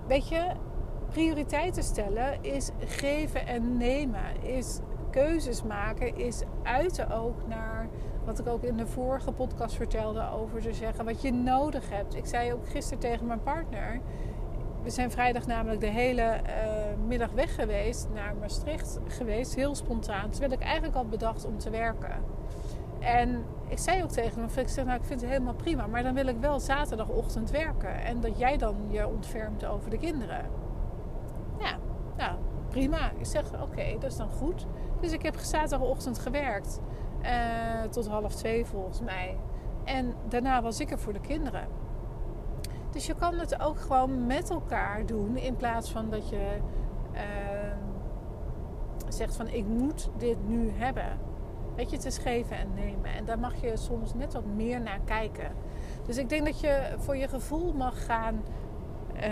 weet 0.07 0.29
je, 0.29 0.51
prioriteiten 1.09 1.83
stellen 1.83 2.43
is 2.43 2.71
geven 2.79 3.47
en 3.47 3.77
nemen. 3.77 4.43
Is 4.43 4.81
keuzes 5.11 5.63
maken. 5.63 6.17
Is 6.17 6.43
uiten 6.63 7.11
ook 7.11 7.47
naar 7.47 7.89
wat 8.29 8.39
ik 8.39 8.49
ook 8.49 8.63
in 8.63 8.77
de 8.77 8.87
vorige 8.87 9.33
podcast 9.33 9.75
vertelde 9.75 10.31
over 10.31 10.61
te 10.61 10.73
zeggen 10.73 11.05
wat 11.05 11.23
je 11.23 11.33
nodig 11.33 11.91
hebt. 11.91 12.15
Ik 12.15 12.27
zei 12.27 12.53
ook 12.53 12.69
gisteren 12.69 12.99
tegen 12.99 13.27
mijn 13.27 13.43
partner. 13.43 14.01
we 14.83 14.91
zijn 14.91 15.11
vrijdag 15.11 15.47
namelijk 15.47 15.81
de 15.81 15.87
hele 15.87 16.23
uh, 16.23 17.07
middag 17.07 17.33
weg 17.33 17.55
geweest, 17.55 18.09
naar 18.15 18.35
Maastricht 18.41 18.99
geweest, 19.07 19.55
heel 19.55 19.75
spontaan. 19.75 20.31
Terwijl 20.31 20.53
ik 20.53 20.61
eigenlijk 20.61 20.95
al 20.95 21.05
bedacht 21.07 21.45
om 21.45 21.59
te 21.59 21.71
werken. 21.71 22.23
En 23.01 23.45
ik 23.69 23.79
zei 23.79 24.03
ook 24.03 24.11
tegen 24.11 24.41
hem, 24.41 24.49
ik 24.57 24.69
zeg 24.69 24.85
nou 24.85 24.99
ik 24.99 25.05
vind 25.05 25.21
het 25.21 25.31
helemaal 25.31 25.55
prima, 25.55 25.87
maar 25.87 26.03
dan 26.03 26.15
wil 26.15 26.27
ik 26.27 26.37
wel 26.41 26.61
zaterdagochtend 26.61 27.51
werken. 27.51 28.05
En 28.05 28.21
dat 28.21 28.39
jij 28.39 28.57
dan 28.57 28.77
je 28.89 29.09
ontfermt 29.09 29.65
over 29.65 29.91
de 29.91 29.99
kinderen. 29.99 30.45
Ja, 31.59 31.77
nou 32.17 32.37
prima. 32.69 33.11
Ik 33.19 33.27
zeg 33.27 33.45
oké, 33.63 33.97
dat 34.01 34.11
is 34.11 34.17
dan 34.17 34.31
goed. 34.31 34.67
Dus 35.01 35.13
ik 35.13 35.23
heb 35.23 35.37
zaterdagochtend 35.37 36.19
gewerkt. 36.19 36.81
Uh, 37.23 37.83
tot 37.91 38.09
half 38.09 38.35
twee 38.35 38.65
volgens 38.65 39.01
mij. 39.01 39.37
En 39.85 40.15
daarna 40.29 40.63
was 40.63 40.81
ik 40.81 40.91
er 40.91 40.99
voor 40.99 41.13
de 41.13 41.21
kinderen. 41.21 41.69
Dus 42.91 43.07
je 43.07 43.15
kan 43.15 43.35
het 43.35 43.61
ook 43.61 43.81
gewoon 43.81 44.27
met 44.27 44.51
elkaar 44.51 45.07
doen 45.07 45.37
in 45.37 45.57
plaats 45.57 45.91
van 45.91 46.11
dat 46.11 46.29
je 46.29 46.57
uh, 47.13 47.21
zegt 49.09 49.37
van 49.37 49.49
ik 49.49 49.67
moet 49.67 50.11
dit 50.17 50.49
nu 50.49 50.71
hebben. 50.71 51.19
Weet 51.77 51.91
je, 51.91 51.97
het 51.97 52.05
is 52.05 52.19
geven 52.19 52.57
en 52.57 52.75
nemen. 52.75 53.11
En 53.15 53.25
daar 53.25 53.39
mag 53.39 53.61
je 53.61 53.77
soms 53.77 54.15
net 54.15 54.33
wat 54.33 54.47
meer 54.47 54.81
naar 54.81 55.01
kijken. 55.05 55.53
Dus 56.07 56.17
ik 56.17 56.29
denk 56.29 56.45
dat 56.45 56.61
je 56.61 56.95
voor 56.99 57.17
je 57.17 57.29
gevoel 57.29 57.73
mag 57.73 58.05
gaan. 58.05 58.43
Uh, 59.15 59.23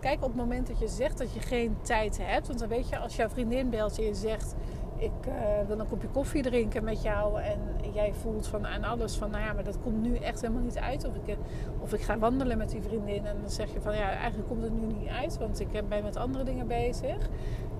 kijk 0.00 0.22
op 0.22 0.28
het 0.28 0.36
moment 0.36 0.66
dat 0.66 0.78
je 0.78 0.88
zegt 0.88 1.18
dat 1.18 1.32
je 1.32 1.40
geen 1.40 1.76
tijd 1.82 2.18
hebt. 2.22 2.46
Want 2.46 2.58
dan 2.58 2.68
weet 2.68 2.88
je, 2.88 2.98
als 2.98 3.16
jouw 3.16 3.28
vriendin 3.28 3.70
belt 3.70 3.98
en 3.98 4.04
je 4.04 4.14
zegt 4.14 4.54
ik 4.96 5.26
uh, 5.28 5.34
wil 5.66 5.78
een 5.78 5.88
kopje 5.88 6.08
koffie 6.08 6.42
drinken 6.42 6.84
met 6.84 7.02
jou 7.02 7.40
en 7.40 7.58
jij 7.92 8.12
voelt 8.14 8.46
van 8.46 8.66
aan 8.66 8.84
alles 8.84 9.16
van, 9.16 9.30
nou 9.30 9.44
ja, 9.44 9.52
maar 9.52 9.64
dat 9.64 9.78
komt 9.82 10.02
nu 10.02 10.16
echt 10.16 10.40
helemaal 10.40 10.62
niet 10.62 10.78
uit. 10.78 11.06
Of 11.06 11.14
ik, 11.14 11.28
eh, 11.28 11.36
of 11.80 11.92
ik 11.92 12.00
ga 12.00 12.18
wandelen 12.18 12.58
met 12.58 12.70
die 12.70 12.82
vriendin 12.82 13.26
en 13.26 13.36
dan 13.40 13.50
zeg 13.50 13.72
je 13.72 13.80
van, 13.80 13.96
ja, 13.96 14.10
eigenlijk 14.10 14.48
komt 14.48 14.62
het 14.62 14.72
nu 14.72 14.86
niet 14.86 15.08
uit, 15.08 15.38
want 15.38 15.60
ik 15.60 15.88
ben 15.88 16.02
met 16.02 16.16
andere 16.16 16.44
dingen 16.44 16.66
bezig. 16.66 17.28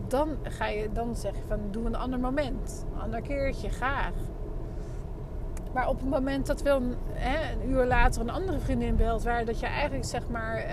Dan, 0.08 0.28
ga 0.42 0.66
je, 0.66 0.92
dan 0.92 1.16
zeg 1.16 1.32
je 1.34 1.42
van, 1.46 1.60
doe 1.70 1.84
een 1.84 1.96
ander 1.96 2.20
moment, 2.20 2.86
een 2.94 3.00
ander 3.00 3.20
keertje, 3.20 3.68
graag. 3.68 4.12
Maar 5.72 5.88
op 5.88 6.00
het 6.00 6.10
moment 6.10 6.46
dat 6.46 6.62
wel 6.62 6.76
een, 6.76 6.94
hè, 7.12 7.52
een 7.52 7.70
uur 7.70 7.84
later 7.84 8.20
een 8.20 8.30
andere 8.30 8.58
vriendin 8.58 8.96
belt, 8.96 9.22
waar 9.22 9.44
dat 9.44 9.60
je 9.60 9.66
eigenlijk 9.66 10.04
zeg 10.04 10.28
maar 10.28 10.56
uh, 10.56 10.72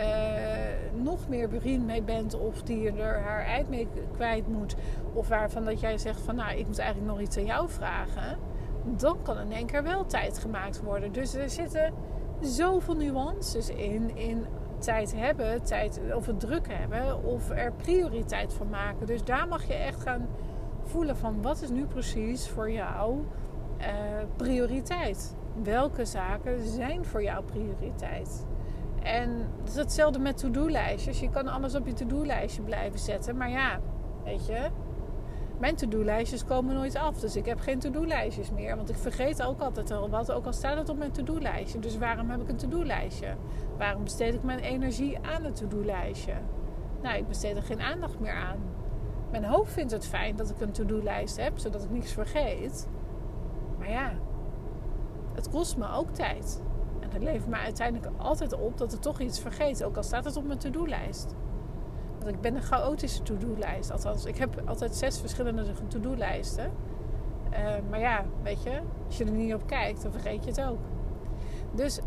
nog 0.93 1.27
meer 1.27 1.49
bevriend 1.49 1.85
mee 1.85 2.01
bent, 2.01 2.39
of 2.39 2.61
die 2.61 2.91
er 2.91 3.19
haar 3.19 3.43
eind 3.45 3.69
mee 3.69 3.87
kwijt 4.13 4.47
moet, 4.47 4.75
of 5.13 5.27
waarvan 5.27 5.65
dat 5.65 5.79
jij 5.79 5.97
zegt 5.97 6.21
van 6.21 6.35
nou, 6.35 6.57
ik 6.57 6.67
moet 6.67 6.79
eigenlijk 6.79 7.11
nog 7.11 7.21
iets 7.21 7.37
aan 7.37 7.45
jou 7.45 7.69
vragen, 7.69 8.37
dan 8.83 9.17
kan 9.23 9.39
in 9.39 9.51
één 9.51 9.65
keer 9.65 9.83
wel 9.83 10.05
tijd 10.05 10.39
gemaakt 10.39 10.81
worden. 10.81 11.11
Dus 11.11 11.33
er 11.33 11.49
zitten 11.49 11.93
zoveel 12.41 12.95
nuances 12.95 13.69
in, 13.69 14.17
in 14.17 14.45
tijd 14.77 15.15
hebben, 15.15 15.63
tijd, 15.63 16.01
of 16.15 16.25
het 16.25 16.39
druk 16.39 16.67
hebben, 16.69 17.23
of 17.23 17.49
er 17.49 17.73
prioriteit 17.73 18.53
van 18.53 18.69
maken. 18.69 19.05
Dus 19.07 19.23
daar 19.23 19.47
mag 19.47 19.67
je 19.67 19.73
echt 19.73 20.01
gaan 20.01 20.27
voelen 20.83 21.17
van 21.17 21.41
wat 21.41 21.61
is 21.61 21.69
nu 21.69 21.85
precies 21.85 22.49
voor 22.49 22.71
jou 22.71 23.19
uh, 23.79 23.85
prioriteit. 24.35 25.35
Welke 25.63 26.05
zaken 26.05 26.67
zijn 26.67 27.05
voor 27.05 27.23
jou 27.23 27.43
prioriteit? 27.43 28.45
En 29.03 29.49
het 29.59 29.69
is 29.69 29.75
hetzelfde 29.75 30.19
met 30.19 30.37
to-do-lijstjes. 30.37 31.19
Je 31.19 31.29
kan 31.29 31.47
alles 31.47 31.75
op 31.75 31.85
je 31.87 31.93
to-do-lijstje 31.93 32.61
blijven 32.61 32.99
zetten. 32.99 33.37
Maar 33.37 33.49
ja, 33.49 33.79
weet 34.23 34.45
je, 34.45 34.69
mijn 35.59 35.75
to-do-lijstjes 35.75 36.45
komen 36.45 36.75
nooit 36.75 36.95
af. 36.95 37.19
Dus 37.19 37.35
ik 37.35 37.45
heb 37.45 37.59
geen 37.59 37.79
to-do-lijstjes 37.79 38.51
meer. 38.51 38.75
Want 38.75 38.89
ik 38.89 38.95
vergeet 38.95 39.43
ook 39.43 39.61
altijd 39.61 39.91
al 39.91 40.09
wat, 40.09 40.31
ook 40.31 40.45
al 40.45 40.53
staat 40.53 40.77
het 40.77 40.89
op 40.89 40.97
mijn 40.97 41.11
to-do-lijstje. 41.11 41.79
Dus 41.79 41.97
waarom 41.97 42.29
heb 42.29 42.41
ik 42.41 42.49
een 42.49 42.55
to-do-lijstje? 42.55 43.35
Waarom 43.77 44.03
besteed 44.03 44.33
ik 44.33 44.43
mijn 44.43 44.59
energie 44.59 45.19
aan 45.35 45.43
het 45.43 45.55
to-do-lijstje? 45.55 46.33
Nou, 47.01 47.17
ik 47.17 47.27
besteed 47.27 47.55
er 47.55 47.63
geen 47.63 47.81
aandacht 47.81 48.19
meer 48.19 48.33
aan. 48.33 48.57
Mijn 49.31 49.45
hoofd 49.45 49.71
vindt 49.71 49.91
het 49.91 50.07
fijn 50.07 50.35
dat 50.35 50.49
ik 50.49 50.61
een 50.61 50.71
to-do-lijst 50.71 51.37
heb, 51.37 51.57
zodat 51.57 51.83
ik 51.83 51.89
niets 51.89 52.13
vergeet. 52.13 52.87
Maar 53.77 53.89
ja, 53.89 54.11
het 55.33 55.49
kost 55.49 55.77
me 55.77 55.91
ook 55.91 56.09
tijd. 56.09 56.61
Het 57.11 57.23
levert 57.23 57.47
me 57.47 57.55
uiteindelijk 57.55 58.11
altijd 58.17 58.53
op 58.53 58.77
dat 58.77 58.93
ik 58.93 58.99
toch 58.99 59.19
iets 59.19 59.39
vergeet. 59.39 59.83
Ook 59.83 59.97
al 59.97 60.03
staat 60.03 60.25
het 60.25 60.37
op 60.37 60.45
mijn 60.45 60.59
to-do-lijst. 60.59 61.35
Want 62.19 62.35
ik 62.35 62.41
ben 62.41 62.55
een 62.55 62.61
chaotische 62.61 63.23
to-do-lijst. 63.23 63.91
Althans, 63.91 64.25
ik 64.25 64.37
heb 64.37 64.61
altijd 64.65 64.95
zes 64.95 65.19
verschillende 65.19 65.65
to-do-lijsten. 65.87 66.71
Uh, 67.51 67.57
maar 67.89 67.99
ja, 67.99 68.25
weet 68.43 68.63
je, 68.63 68.79
als 69.05 69.17
je 69.17 69.25
er 69.25 69.31
niet 69.31 69.53
op 69.53 69.67
kijkt, 69.67 70.01
dan 70.01 70.11
vergeet 70.11 70.43
je 70.43 70.49
het 70.49 70.61
ook. 70.61 70.79
Dus 71.71 71.99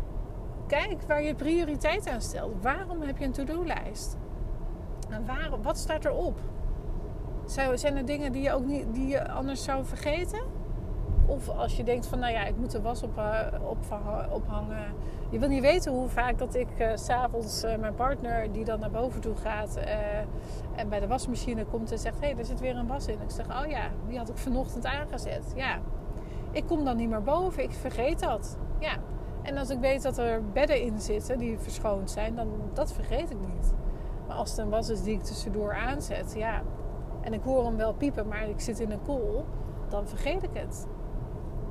kijk 0.67 1.01
waar 1.07 1.23
je 1.23 1.35
prioriteit 1.35 2.09
aan 2.09 2.21
stelt. 2.21 2.61
Waarom 2.61 3.01
heb 3.01 3.17
je 3.17 3.25
een 3.25 3.31
to-do-lijst? 3.31 4.17
En 5.09 5.25
waarom, 5.25 5.61
wat 5.61 5.77
staat 5.77 6.05
erop? 6.05 6.39
Zijn 7.75 7.97
er 7.97 8.05
dingen 8.05 8.31
die 8.31 8.41
je, 8.41 8.53
ook 8.53 8.65
niet, 8.65 8.93
die 8.93 9.07
je 9.07 9.29
anders 9.29 9.63
zou 9.63 9.85
vergeten? 9.85 10.41
Of 11.25 11.49
als 11.49 11.77
je 11.77 11.83
denkt 11.83 12.07
van, 12.07 12.19
nou 12.19 12.33
ja, 12.33 12.45
ik 12.45 12.57
moet 12.57 12.71
de 12.71 12.81
was 12.81 13.03
op, 13.03 13.17
uh, 13.17 14.31
ophangen. 14.31 14.93
Je 15.29 15.39
wil 15.39 15.49
niet 15.49 15.61
weten 15.61 15.91
hoe 15.91 16.09
vaak 16.09 16.37
dat 16.37 16.55
ik 16.55 16.67
uh, 16.79 16.91
s'avonds 16.95 17.63
uh, 17.63 17.75
mijn 17.75 17.95
partner, 17.95 18.51
die 18.51 18.65
dan 18.65 18.79
naar 18.79 18.91
boven 18.91 19.21
toe 19.21 19.35
gaat 19.35 19.79
en 20.75 20.89
bij 20.89 20.99
de 20.99 21.07
wasmachine 21.07 21.65
komt 21.65 21.91
en 21.91 21.99
zegt: 21.99 22.19
Hé, 22.19 22.27
hey, 22.27 22.37
er 22.37 22.45
zit 22.45 22.59
weer 22.59 22.75
een 22.75 22.87
was 22.87 23.07
in. 23.07 23.21
Ik 23.21 23.31
zeg: 23.31 23.45
Oh 23.45 23.67
ja, 23.67 23.89
die 24.07 24.17
had 24.17 24.29
ik 24.29 24.37
vanochtend 24.37 24.85
aangezet. 24.85 25.53
Ja, 25.55 25.79
ik 26.51 26.65
kom 26.65 26.85
dan 26.85 26.97
niet 26.97 27.09
meer 27.09 27.23
boven, 27.23 27.63
ik 27.63 27.71
vergeet 27.71 28.19
dat. 28.19 28.57
Ja, 28.79 28.97
en 29.41 29.57
als 29.57 29.69
ik 29.69 29.79
weet 29.79 30.01
dat 30.01 30.17
er 30.17 30.41
bedden 30.53 30.81
in 30.81 30.99
zitten 30.99 31.37
die 31.37 31.59
verschoond 31.59 32.11
zijn, 32.11 32.35
dan 32.35 32.47
dat 32.73 32.93
vergeet 32.93 33.31
ik 33.31 33.37
niet. 33.39 33.73
Maar 34.27 34.35
als 34.35 34.49
het 34.49 34.59
een 34.59 34.69
was 34.69 34.89
is 34.89 35.03
die 35.03 35.13
ik 35.13 35.23
tussendoor 35.23 35.73
aanzet, 35.73 36.33
ja, 36.37 36.61
en 37.21 37.33
ik 37.33 37.41
hoor 37.43 37.65
hem 37.65 37.77
wel 37.77 37.93
piepen, 37.93 38.27
maar 38.27 38.49
ik 38.49 38.59
zit 38.59 38.79
in 38.79 38.91
een 38.91 39.01
kool, 39.05 39.45
dan 39.89 40.07
vergeet 40.07 40.43
ik 40.43 40.49
het. 40.53 40.87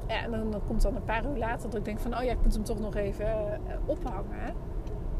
Ja, 0.06 0.22
en 0.22 0.30
dan, 0.30 0.62
komt 0.66 0.82
dan 0.82 0.96
een 0.96 1.04
paar 1.04 1.24
uur 1.24 1.36
later 1.36 1.70
dat 1.70 1.78
ik 1.78 1.84
denk 1.84 2.00
van... 2.00 2.16
oh 2.16 2.22
ja, 2.22 2.32
ik 2.32 2.42
moet 2.42 2.54
hem 2.54 2.64
toch 2.64 2.78
nog 2.78 2.94
even 2.94 3.26
uh, 3.26 3.74
ophangen. 3.86 4.54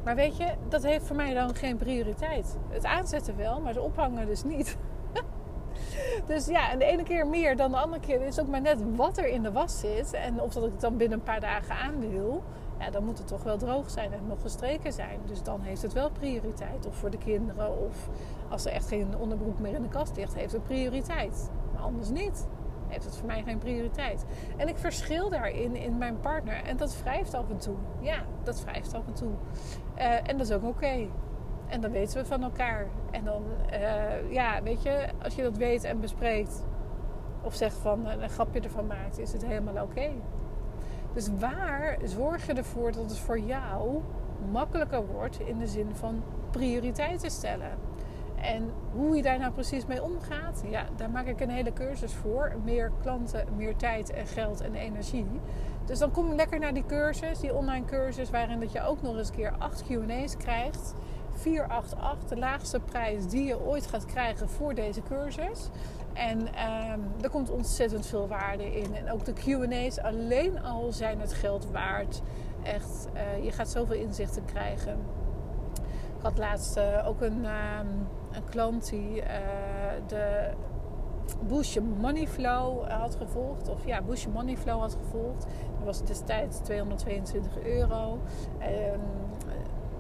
Maar 0.05 0.15
weet 0.15 0.37
je, 0.37 0.55
dat 0.69 0.83
heeft 0.83 1.07
voor 1.07 1.17
mij 1.17 1.35
dan 1.35 1.55
geen 1.55 1.77
prioriteit. 1.77 2.57
Het 2.69 2.85
aanzetten 2.85 3.37
wel, 3.37 3.61
maar 3.61 3.75
het 3.75 3.83
ophangen 3.83 4.27
dus 4.27 4.45
niet. 4.45 4.77
dus 6.27 6.47
ja, 6.47 6.71
en 6.71 6.79
de 6.79 6.85
ene 6.85 7.03
keer 7.03 7.27
meer 7.27 7.57
dan 7.57 7.71
de 7.71 7.77
andere 7.77 8.01
keer. 8.01 8.21
is 8.21 8.41
ook 8.41 8.49
maar 8.49 8.61
net 8.61 8.97
wat 8.97 9.19
er 9.19 9.27
in 9.27 9.43
de 9.43 9.53
was 9.53 9.81
zit. 9.81 10.13
En 10.13 10.41
of 10.41 10.53
dat 10.53 10.65
ik 10.65 10.73
het 10.73 10.81
dan 10.81 10.97
binnen 10.97 11.19
een 11.19 11.25
paar 11.25 11.41
dagen 11.41 11.75
aan 11.75 12.01
wil. 12.01 12.43
Ja, 12.79 12.91
dan 12.91 13.05
moet 13.05 13.19
het 13.19 13.27
toch 13.27 13.43
wel 13.43 13.57
droog 13.57 13.91
zijn 13.91 14.13
en 14.13 14.27
nog 14.27 14.41
gestreken 14.41 14.93
zijn. 14.93 15.21
Dus 15.27 15.43
dan 15.43 15.61
heeft 15.61 15.83
het 15.83 15.93
wel 15.93 16.11
prioriteit. 16.11 16.87
Of 16.87 16.97
voor 16.97 17.11
de 17.11 17.19
kinderen. 17.19 17.79
Of 17.87 18.09
als 18.49 18.65
er 18.65 18.73
echt 18.73 18.89
geen 18.89 19.17
onderbroek 19.19 19.59
meer 19.59 19.75
in 19.75 19.83
de 19.83 19.89
kast 19.89 20.17
ligt, 20.17 20.35
heeft 20.35 20.53
het 20.53 20.65
prioriteit. 20.65 21.51
Maar 21.73 21.83
anders 21.83 22.09
niet 22.09 22.47
heeft 22.89 23.05
het 23.05 23.17
voor 23.17 23.27
mij 23.27 23.43
geen 23.43 23.59
prioriteit. 23.59 24.25
En 24.57 24.69
ik 24.69 24.79
verschil 24.79 25.31
daarin 25.31 25.77
in 25.77 25.99
mijn 25.99 26.21
partner. 26.21 26.63
En 26.65 26.77
dat 26.77 27.03
wrijft 27.03 27.35
af 27.35 27.51
en 27.51 27.59
toe. 27.59 27.77
Ja, 28.01 28.25
dat 28.43 28.63
wrijft 28.63 28.95
af 28.95 29.07
en 29.07 29.15
toe. 29.15 29.33
Uh, 29.99 30.29
en 30.29 30.37
dat 30.37 30.47
is 30.47 30.53
ook 30.53 30.65
oké. 30.65 31.07
En 31.67 31.81
dan 31.81 31.91
weten 31.91 32.23
we 32.23 32.25
van 32.25 32.43
elkaar. 32.43 32.87
En 33.11 33.25
dan, 33.25 33.43
uh, 33.73 34.33
ja, 34.33 34.63
weet 34.63 34.83
je, 34.83 35.09
als 35.23 35.35
je 35.35 35.43
dat 35.43 35.57
weet 35.57 35.85
en 35.85 36.01
bespreekt. 36.01 36.65
Of 37.43 37.55
zegt 37.55 37.77
van 37.77 38.07
een 38.07 38.31
grapje 38.31 38.61
ervan 38.61 38.87
maakt, 38.87 39.19
is 39.19 39.33
het 39.33 39.47
helemaal 39.47 39.83
oké. 39.83 40.11
Dus 41.13 41.31
waar 41.39 41.99
zorg 42.05 42.47
je 42.47 42.53
ervoor 42.53 42.93
dat 42.93 43.11
het 43.11 43.19
voor 43.19 43.39
jou 43.39 44.03
makkelijker 44.53 45.07
wordt 45.07 45.41
in 45.41 45.59
de 45.59 45.67
zin 45.67 45.95
van 45.95 46.23
prioriteiten 46.51 47.31
stellen? 47.31 47.71
En 48.45 48.73
hoe 48.93 49.17
je 49.17 49.23
daar 49.23 49.39
nou 49.39 49.53
precies 49.53 49.87
mee 49.87 50.03
omgaat, 50.03 50.63
ja, 50.69 50.87
daar 50.97 51.11
maak 51.11 51.27
ik 51.27 51.41
een 51.41 51.51
hele 51.51 51.73
cursus 51.73 52.13
voor. 52.13 52.53
Meer 52.65 52.93
klanten, 53.03 53.47
meer 53.57 53.77
tijd 53.77 54.11
en 54.11 54.27
geld 54.27 54.61
en 54.61 54.75
energie. 54.75 55.41
Dus 55.85 55.99
dan 55.99 56.11
kom 56.11 56.35
lekker 56.35 56.59
naar 56.59 56.75
die 56.75 56.87
cursus, 56.87 57.39
die 57.39 57.55
online 57.55 57.85
cursus, 57.85 58.31
waarin 58.31 58.61
dat 58.61 58.73
je 58.73 58.83
ook 58.83 59.03
nog 59.03 59.17
eens 59.17 59.29
een 59.29 59.35
keer 59.35 59.55
8 59.59 59.85
QA's 59.85 60.37
krijgt. 60.37 60.95
488, 61.31 62.29
de 62.29 62.37
laagste 62.37 62.81
prijs 62.81 63.27
die 63.27 63.45
je 63.45 63.61
ooit 63.61 63.87
gaat 63.87 64.05
krijgen 64.05 64.49
voor 64.49 64.75
deze 64.75 65.03
cursus. 65.03 65.69
En 66.13 66.39
um, 66.41 67.03
er 67.21 67.31
komt 67.31 67.51
ontzettend 67.51 68.07
veel 68.07 68.29
waarde 68.29 68.77
in. 68.77 68.95
En 68.95 69.11
ook 69.11 69.25
de 69.25 69.33
QA's 69.33 69.99
alleen 69.99 70.63
al 70.63 70.93
zijn 70.93 71.21
het 71.21 71.33
geld 71.33 71.71
waard. 71.71 72.23
Echt, 72.63 73.09
uh, 73.15 73.45
je 73.45 73.53
gaat 73.53 73.69
zoveel 73.69 73.97
inzichten 73.97 74.45
krijgen. 74.45 74.99
Had 76.25 76.39
laatst 76.39 76.77
uh, 76.77 77.09
ook 77.09 77.21
een. 77.21 77.45
Um, 77.45 78.07
een 78.35 78.45
klant 78.45 78.91
die 78.91 79.17
uh, 79.17 79.27
de 80.07 80.51
Bush 81.49 81.79
Money 82.01 82.27
Flow 82.27 82.89
had 82.89 83.17
gevolgd. 83.17 83.69
Of 83.69 83.87
ja, 83.87 84.03
Bush 84.03 84.27
Money 84.27 84.57
Flow 84.57 84.81
had 84.81 84.97
gevolgd. 85.03 85.47
Dat 85.77 85.85
was 85.85 86.05
destijds 86.05 86.59
222 86.59 87.59
euro. 87.63 88.19
En, 88.59 89.01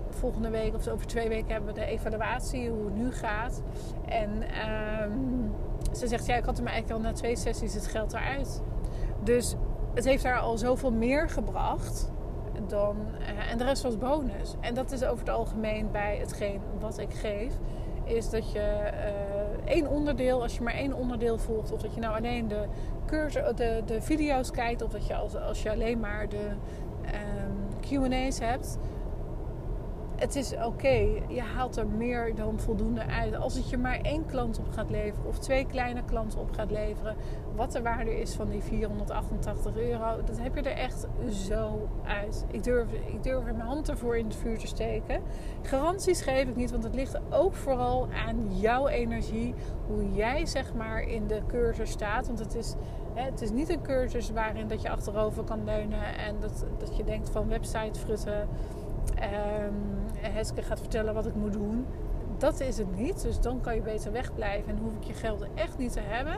volgende 0.08 0.50
week 0.50 0.74
of 0.74 0.88
over 0.88 1.06
twee 1.06 1.28
weken 1.28 1.52
hebben 1.52 1.74
we 1.74 1.80
de 1.80 1.86
evaluatie, 1.86 2.70
hoe 2.70 2.84
het 2.84 2.94
nu 2.94 3.12
gaat. 3.12 3.62
En 4.04 4.30
um, 5.02 5.52
ze 5.92 6.06
zegt, 6.06 6.26
ja, 6.26 6.36
ik 6.36 6.44
had 6.44 6.56
hem 6.56 6.66
eigenlijk 6.66 6.96
al 6.98 7.10
na 7.10 7.12
twee 7.12 7.36
sessies 7.36 7.74
het 7.74 7.86
geld 7.86 8.12
eruit. 8.12 8.62
Dus 9.22 9.54
het 9.94 10.04
heeft 10.04 10.24
haar 10.24 10.38
al 10.38 10.58
zoveel 10.58 10.92
meer 10.92 11.28
gebracht 11.28 12.12
dan, 12.70 12.96
eh, 13.20 13.50
en 13.50 13.58
de 13.58 13.64
rest 13.64 13.82
was 13.82 13.98
bonus. 13.98 14.54
En 14.60 14.74
dat 14.74 14.92
is 14.92 15.04
over 15.04 15.18
het 15.18 15.34
algemeen 15.34 15.90
bij 15.90 16.16
hetgeen 16.16 16.60
wat 16.80 16.98
ik 16.98 17.14
geef. 17.14 17.52
Is 18.04 18.30
dat 18.30 18.52
je 18.52 18.90
uh, 18.92 19.72
één 19.72 19.86
onderdeel, 19.86 20.42
als 20.42 20.56
je 20.56 20.62
maar 20.62 20.74
één 20.74 20.92
onderdeel 20.92 21.38
volgt, 21.38 21.72
of 21.72 21.82
dat 21.82 21.94
je 21.94 22.00
nou 22.00 22.16
alleen 22.16 22.48
de, 22.48 22.64
cursus, 23.06 23.42
de, 23.54 23.82
de 23.86 24.02
video's 24.02 24.50
kijkt, 24.50 24.82
of 24.82 24.90
dat 24.90 25.06
je 25.06 25.14
als, 25.14 25.36
als 25.36 25.62
je 25.62 25.70
alleen 25.70 26.00
maar 26.00 26.28
de 26.28 26.48
um, 27.04 28.10
QA's 28.10 28.38
hebt, 28.38 28.78
het 30.24 30.36
is 30.36 30.54
oké. 30.64 31.22
Je 31.28 31.40
haalt 31.40 31.76
er 31.76 31.86
meer 31.86 32.34
dan 32.34 32.60
voldoende 32.60 33.06
uit. 33.06 33.34
Als 33.34 33.54
het 33.54 33.70
je 33.70 33.78
maar 33.78 34.00
één 34.00 34.26
klant 34.26 34.58
op 34.58 34.68
gaat 34.70 34.90
leveren 34.90 35.26
of 35.26 35.38
twee 35.38 35.66
kleine 35.66 36.04
klanten 36.04 36.40
op 36.40 36.52
gaat 36.52 36.70
leveren, 36.70 37.16
wat 37.54 37.72
de 37.72 37.82
waarde 37.82 38.20
is 38.20 38.34
van 38.34 38.48
die 38.48 38.62
488 38.62 39.76
euro, 39.76 40.22
dat 40.24 40.38
heb 40.40 40.54
je 40.54 40.62
er 40.62 40.76
echt 40.76 41.06
zo 41.30 41.88
uit. 42.04 42.44
Ik 42.50 42.62
durf, 42.62 42.92
ik 42.92 43.22
durf 43.22 43.44
mijn 43.44 43.60
hand 43.60 43.88
ervoor 43.88 44.16
in 44.16 44.24
het 44.24 44.36
vuur 44.36 44.58
te 44.58 44.66
steken. 44.66 45.22
Garanties 45.62 46.22
geef 46.22 46.48
ik 46.48 46.56
niet, 46.56 46.70
want 46.70 46.84
het 46.84 46.94
ligt 46.94 47.18
ook 47.30 47.54
vooral 47.54 48.08
aan 48.26 48.58
jouw 48.58 48.88
energie, 48.88 49.54
hoe 49.86 50.12
jij 50.12 50.46
zeg 50.46 50.74
maar 50.74 51.02
in 51.02 51.26
de 51.26 51.40
cursus 51.46 51.90
staat. 51.90 52.26
Want 52.26 52.38
het 52.38 52.54
is 52.54 52.74
het 53.14 53.40
is 53.40 53.50
niet 53.50 53.68
een 53.68 53.82
cursus 53.82 54.30
waarin 54.30 54.68
dat 54.68 54.82
je 54.82 54.90
achterover 54.90 55.44
kan 55.44 55.64
leunen 55.64 56.16
en 56.18 56.36
dat, 56.40 56.64
dat 56.78 56.96
je 56.96 57.04
denkt 57.04 57.30
van 57.30 57.48
website 57.48 58.00
frutten. 58.00 58.48
Um, 59.18 59.74
Heske 60.16 60.62
gaat 60.62 60.80
vertellen 60.80 61.14
wat 61.14 61.26
ik 61.26 61.34
moet 61.34 61.52
doen. 61.52 61.86
Dat 62.38 62.60
is 62.60 62.78
het 62.78 62.96
niet. 62.96 63.22
Dus 63.22 63.40
dan 63.40 63.60
kan 63.60 63.74
je 63.74 63.80
beter 63.80 64.12
wegblijven 64.12 64.68
en 64.68 64.78
hoef 64.78 64.94
ik 64.94 65.04
je 65.04 65.12
geld 65.12 65.46
echt 65.54 65.78
niet 65.78 65.92
te 65.92 66.00
hebben. 66.00 66.36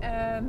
Ehm, 0.00 0.44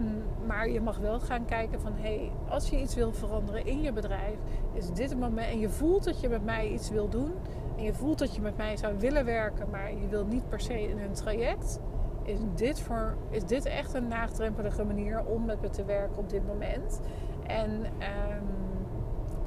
maar 0.47 0.69
je 0.69 0.81
mag 0.81 0.97
wel 0.97 1.19
gaan 1.19 1.45
kijken 1.45 1.81
van 1.81 1.93
hey, 1.95 2.31
als 2.49 2.69
je 2.69 2.81
iets 2.81 2.95
wil 2.95 3.13
veranderen 3.13 3.65
in 3.65 3.81
je 3.81 3.91
bedrijf, 3.91 4.37
is 4.73 4.87
dit 4.87 5.09
het 5.09 5.19
moment. 5.19 5.51
En 5.51 5.59
je 5.59 5.69
voelt 5.69 6.03
dat 6.03 6.21
je 6.21 6.29
met 6.29 6.45
mij 6.45 6.69
iets 6.69 6.89
wil 6.89 7.09
doen. 7.09 7.31
En 7.77 7.83
je 7.83 7.93
voelt 7.93 8.19
dat 8.19 8.35
je 8.35 8.41
met 8.41 8.57
mij 8.57 8.77
zou 8.77 8.97
willen 8.97 9.25
werken, 9.25 9.69
maar 9.69 9.91
je 9.91 10.07
wil 10.09 10.25
niet 10.25 10.49
per 10.49 10.59
se 10.59 10.81
in 10.81 10.99
een 10.99 11.13
traject. 11.13 11.79
Is 12.23 12.39
dit, 12.55 12.81
voor, 12.81 13.17
is 13.29 13.43
dit 13.45 13.65
echt 13.65 13.93
een 13.93 14.07
laagdrempelige 14.07 14.83
manier 14.83 15.25
om 15.25 15.45
met 15.45 15.61
me 15.61 15.69
te 15.69 15.85
werken 15.85 16.17
op 16.17 16.29
dit 16.29 16.47
moment? 16.47 17.01
En 17.47 17.71
um, 17.71 18.70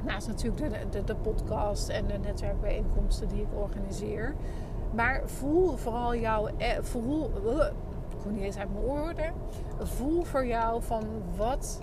Naast 0.04 0.26
natuurlijk 0.26 0.73
de, 0.73 0.88
de, 0.90 1.04
de 1.04 1.14
podcast 1.14 1.88
en 1.88 2.06
de 2.06 2.18
netwerkbijeenkomsten 2.18 3.28
die 3.28 3.40
ik 3.40 3.49
organiseer. 3.54 4.34
Maar 4.94 5.23
voel 5.25 5.76
vooral 5.76 6.14
jouw. 6.14 6.46
Eh, 6.46 6.78
voel, 6.80 7.30
ik 8.11 8.18
kon 8.23 8.32
niet 8.32 8.42
eens 8.42 8.56
uit 8.56 8.73
mijn 8.73 8.84
woorden. 8.84 9.32
Voel 9.82 10.23
voor 10.23 10.46
jou 10.46 10.82
van 10.82 11.04
wat, 11.37 11.80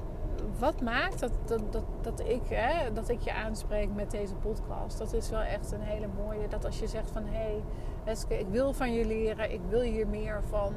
wat 0.59 0.81
maakt 0.81 1.19
dat, 1.19 1.31
dat, 1.45 1.61
dat, 1.71 1.83
dat, 2.01 2.19
ik, 2.19 2.41
hè, 2.49 2.93
dat 2.93 3.09
ik 3.09 3.21
je 3.21 3.33
aanspreek 3.33 3.89
met 3.95 4.11
deze 4.11 4.35
podcast. 4.35 4.97
Dat 4.97 5.13
is 5.13 5.29
wel 5.29 5.41
echt 5.41 5.71
een 5.71 5.81
hele 5.81 6.07
mooie. 6.23 6.47
Dat 6.47 6.65
als 6.65 6.79
je 6.79 6.87
zegt 6.87 7.11
van 7.11 7.23
hé, 7.25 7.61
hey, 8.03 8.37
ik 8.39 8.47
wil 8.49 8.73
van 8.73 8.93
je 8.93 9.05
leren, 9.05 9.51
ik 9.51 9.61
wil 9.69 9.81
hier 9.81 10.07
meer 10.07 10.41
van 10.49 10.73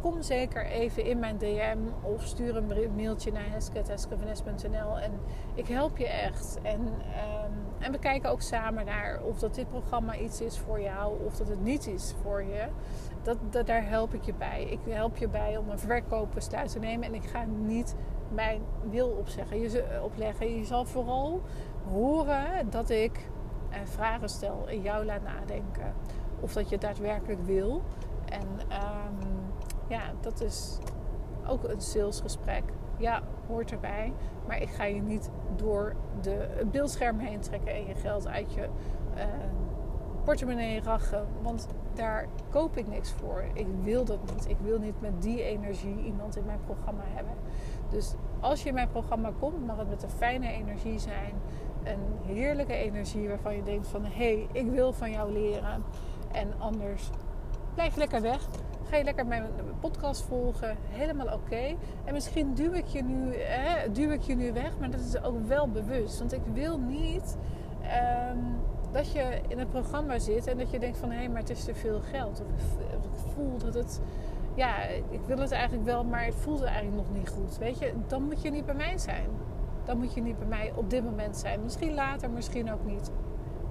kom 0.00 0.22
zeker 0.22 0.66
even 0.66 1.04
in 1.04 1.18
mijn 1.18 1.38
DM 1.38 1.78
of 2.02 2.22
stuur 2.22 2.56
een 2.56 2.94
mailtje 2.96 3.32
naar 3.32 3.50
hesket.heskevanes.nl 3.50 4.98
en 4.98 5.12
ik 5.54 5.68
help 5.68 5.96
je 5.98 6.08
echt. 6.08 6.58
En, 6.62 6.80
um, 6.80 7.52
en 7.78 7.92
we 7.92 7.98
kijken 7.98 8.30
ook 8.30 8.42
samen 8.42 8.84
naar 8.84 9.20
of 9.22 9.38
dat 9.38 9.54
dit 9.54 9.68
programma 9.68 10.16
iets 10.16 10.40
is 10.40 10.58
voor 10.58 10.80
jou 10.80 11.24
of 11.24 11.36
dat 11.36 11.48
het 11.48 11.62
niet 11.62 11.86
is 11.86 12.14
voor 12.22 12.42
je. 12.42 12.66
Dat, 13.22 13.36
dat, 13.50 13.66
daar 13.66 13.88
help 13.88 14.14
ik 14.14 14.22
je 14.22 14.34
bij. 14.34 14.62
Ik 14.62 14.78
help 14.88 15.16
je 15.16 15.28
bij 15.28 15.56
om 15.56 15.68
een 15.68 15.78
verkoopbesluit 15.78 16.72
te 16.72 16.78
nemen 16.78 17.06
en 17.06 17.14
ik 17.14 17.24
ga 17.24 17.44
niet 17.44 17.94
mijn 18.34 18.62
wil 18.90 19.08
opzeggen, 19.08 19.60
je, 19.60 20.00
opleggen. 20.02 20.54
Je 20.56 20.64
zal 20.64 20.84
vooral 20.84 21.42
horen 21.90 22.70
dat 22.70 22.90
ik 22.90 23.28
eh, 23.70 23.78
vragen 23.84 24.28
stel 24.28 24.64
en 24.68 24.82
jou 24.82 25.04
laat 25.04 25.22
nadenken. 25.22 25.94
Of 26.40 26.52
dat 26.52 26.68
je 26.68 26.78
daadwerkelijk 26.78 27.42
wil. 27.42 27.82
En 28.24 28.48
um, 28.70 29.47
ja, 29.88 30.02
dat 30.20 30.40
is 30.40 30.78
ook 31.46 31.64
een 31.64 31.80
salesgesprek. 31.80 32.62
Ja, 32.96 33.22
hoort 33.46 33.72
erbij. 33.72 34.12
Maar 34.46 34.62
ik 34.62 34.68
ga 34.68 34.84
je 34.84 35.02
niet 35.02 35.30
door 35.56 35.94
de 36.20 36.66
beeldscherm 36.70 37.18
heen 37.18 37.40
trekken 37.40 37.74
en 37.74 37.86
je 37.86 37.94
geld 37.94 38.26
uit 38.26 38.52
je 38.52 38.68
uh, 39.16 39.24
portemonnee 40.24 40.80
rachen. 40.80 41.26
Want 41.42 41.68
daar 41.94 42.26
koop 42.50 42.76
ik 42.76 42.88
niks 42.88 43.12
voor. 43.12 43.44
Ik 43.52 43.66
wil 43.82 44.04
dat 44.04 44.18
niet. 44.34 44.48
Ik 44.48 44.56
wil 44.62 44.78
niet 44.78 45.00
met 45.00 45.22
die 45.22 45.42
energie 45.42 46.02
iemand 46.04 46.36
in 46.36 46.44
mijn 46.44 46.60
programma 46.64 47.02
hebben. 47.06 47.34
Dus 47.90 48.14
als 48.40 48.62
je 48.62 48.68
in 48.68 48.74
mijn 48.74 48.88
programma 48.88 49.32
komt, 49.38 49.66
mag 49.66 49.76
het 49.76 49.88
met 49.88 50.02
een 50.02 50.10
fijne 50.10 50.48
energie 50.48 50.98
zijn. 50.98 51.34
Een 51.82 52.34
heerlijke 52.34 52.74
energie 52.74 53.28
waarvan 53.28 53.56
je 53.56 53.62
denkt 53.62 53.86
van... 53.86 54.04
hé, 54.04 54.10
hey, 54.10 54.46
ik 54.52 54.70
wil 54.70 54.92
van 54.92 55.10
jou 55.10 55.32
leren. 55.32 55.84
En 56.32 56.52
anders 56.58 57.10
blijf 57.74 57.96
lekker 57.96 58.20
weg. 58.20 58.48
Ga 58.90 58.96
je 58.96 59.04
lekker 59.04 59.26
mijn 59.26 59.44
podcast 59.80 60.22
volgen. 60.22 60.76
Helemaal 60.88 61.34
oké. 61.34 61.76
En 62.04 62.12
misschien 62.12 62.54
duw 62.54 62.72
ik, 62.72 62.86
je 62.86 63.02
nu, 63.02 63.34
hè, 63.34 63.92
duw 63.92 64.10
ik 64.10 64.22
je 64.22 64.34
nu 64.34 64.52
weg. 64.52 64.78
Maar 64.78 64.90
dat 64.90 65.00
is 65.00 65.22
ook 65.22 65.46
wel 65.46 65.68
bewust. 65.68 66.18
Want 66.18 66.32
ik 66.32 66.40
wil 66.52 66.78
niet 66.78 67.36
ehm, 67.82 68.38
dat 68.92 69.12
je 69.12 69.40
in 69.48 69.58
het 69.58 69.70
programma 69.70 70.18
zit. 70.18 70.46
En 70.46 70.58
dat 70.58 70.70
je 70.70 70.78
denkt 70.78 70.98
van... 70.98 71.10
Hé, 71.10 71.28
maar 71.28 71.40
het 71.40 71.50
is 71.50 71.64
te 71.64 71.74
veel 71.74 72.00
geld. 72.00 72.40
Of 72.40 72.80
ik 72.80 73.32
voel 73.34 73.58
dat 73.58 73.74
het... 73.74 74.00
Ja, 74.54 74.82
ik 75.10 75.20
wil 75.26 75.38
het 75.38 75.52
eigenlijk 75.52 75.84
wel. 75.84 76.04
Maar 76.04 76.24
het 76.24 76.34
voelt 76.34 76.62
eigenlijk 76.62 76.96
nog 76.96 77.18
niet 77.18 77.28
goed. 77.28 77.58
Weet 77.58 77.78
je, 77.78 77.92
dan 78.06 78.22
moet 78.22 78.42
je 78.42 78.50
niet 78.50 78.66
bij 78.66 78.74
mij 78.74 78.98
zijn. 78.98 79.28
Dan 79.84 79.98
moet 79.98 80.14
je 80.14 80.20
niet 80.20 80.38
bij 80.38 80.48
mij 80.48 80.72
op 80.74 80.90
dit 80.90 81.04
moment 81.04 81.36
zijn. 81.36 81.62
Misschien 81.62 81.94
later, 81.94 82.30
misschien 82.30 82.72
ook 82.72 82.84
niet. 82.84 83.10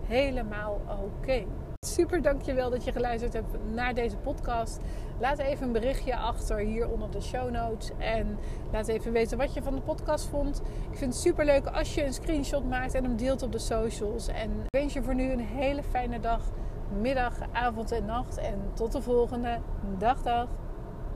Helemaal 0.06 0.82
oké. 1.02 1.46
Super 1.94 2.22
dankjewel 2.22 2.70
dat 2.70 2.84
je 2.84 2.92
geluisterd 2.92 3.34
hebt 3.34 3.56
naar 3.74 3.94
deze 3.94 4.18
podcast. 4.18 4.80
Laat 5.20 5.38
even 5.38 5.66
een 5.66 5.72
berichtje 5.72 6.16
achter 6.16 6.58
hier 6.58 6.90
onder 6.90 7.12
de 7.12 7.22
show 7.22 7.52
notes. 7.52 7.92
En 7.98 8.38
laat 8.72 8.88
even 8.88 9.12
weten 9.12 9.38
wat 9.38 9.54
je 9.54 9.64
van 9.64 9.76
de 9.76 9.82
podcast 9.82 10.28
vond. 10.28 10.62
Ik 10.92 10.98
vind 10.98 11.14
het 11.14 11.22
super 11.22 11.46
leuk 11.46 11.66
als 11.66 11.96
je 11.96 12.06
een 12.06 12.14
screenshot 12.14 12.70
maakt 12.70 12.94
en 12.94 13.04
hem 13.04 13.18
deelt 13.18 13.42
op 13.42 13.52
de 13.52 13.60
socials. 13.60 14.28
En 14.28 14.52
ik 14.52 14.80
wens 14.80 14.94
je 14.94 15.04
voor 15.04 15.16
nu 15.16 15.32
een 15.32 15.40
hele 15.40 15.84
fijne 15.84 16.20
dag, 16.20 16.42
middag, 17.02 17.34
avond 17.52 17.92
en 17.92 18.06
nacht. 18.06 18.38
En 18.38 18.62
tot 18.74 18.92
de 18.92 19.02
volgende. 19.02 19.60
Dag, 19.98 20.22
dag. 20.22 20.48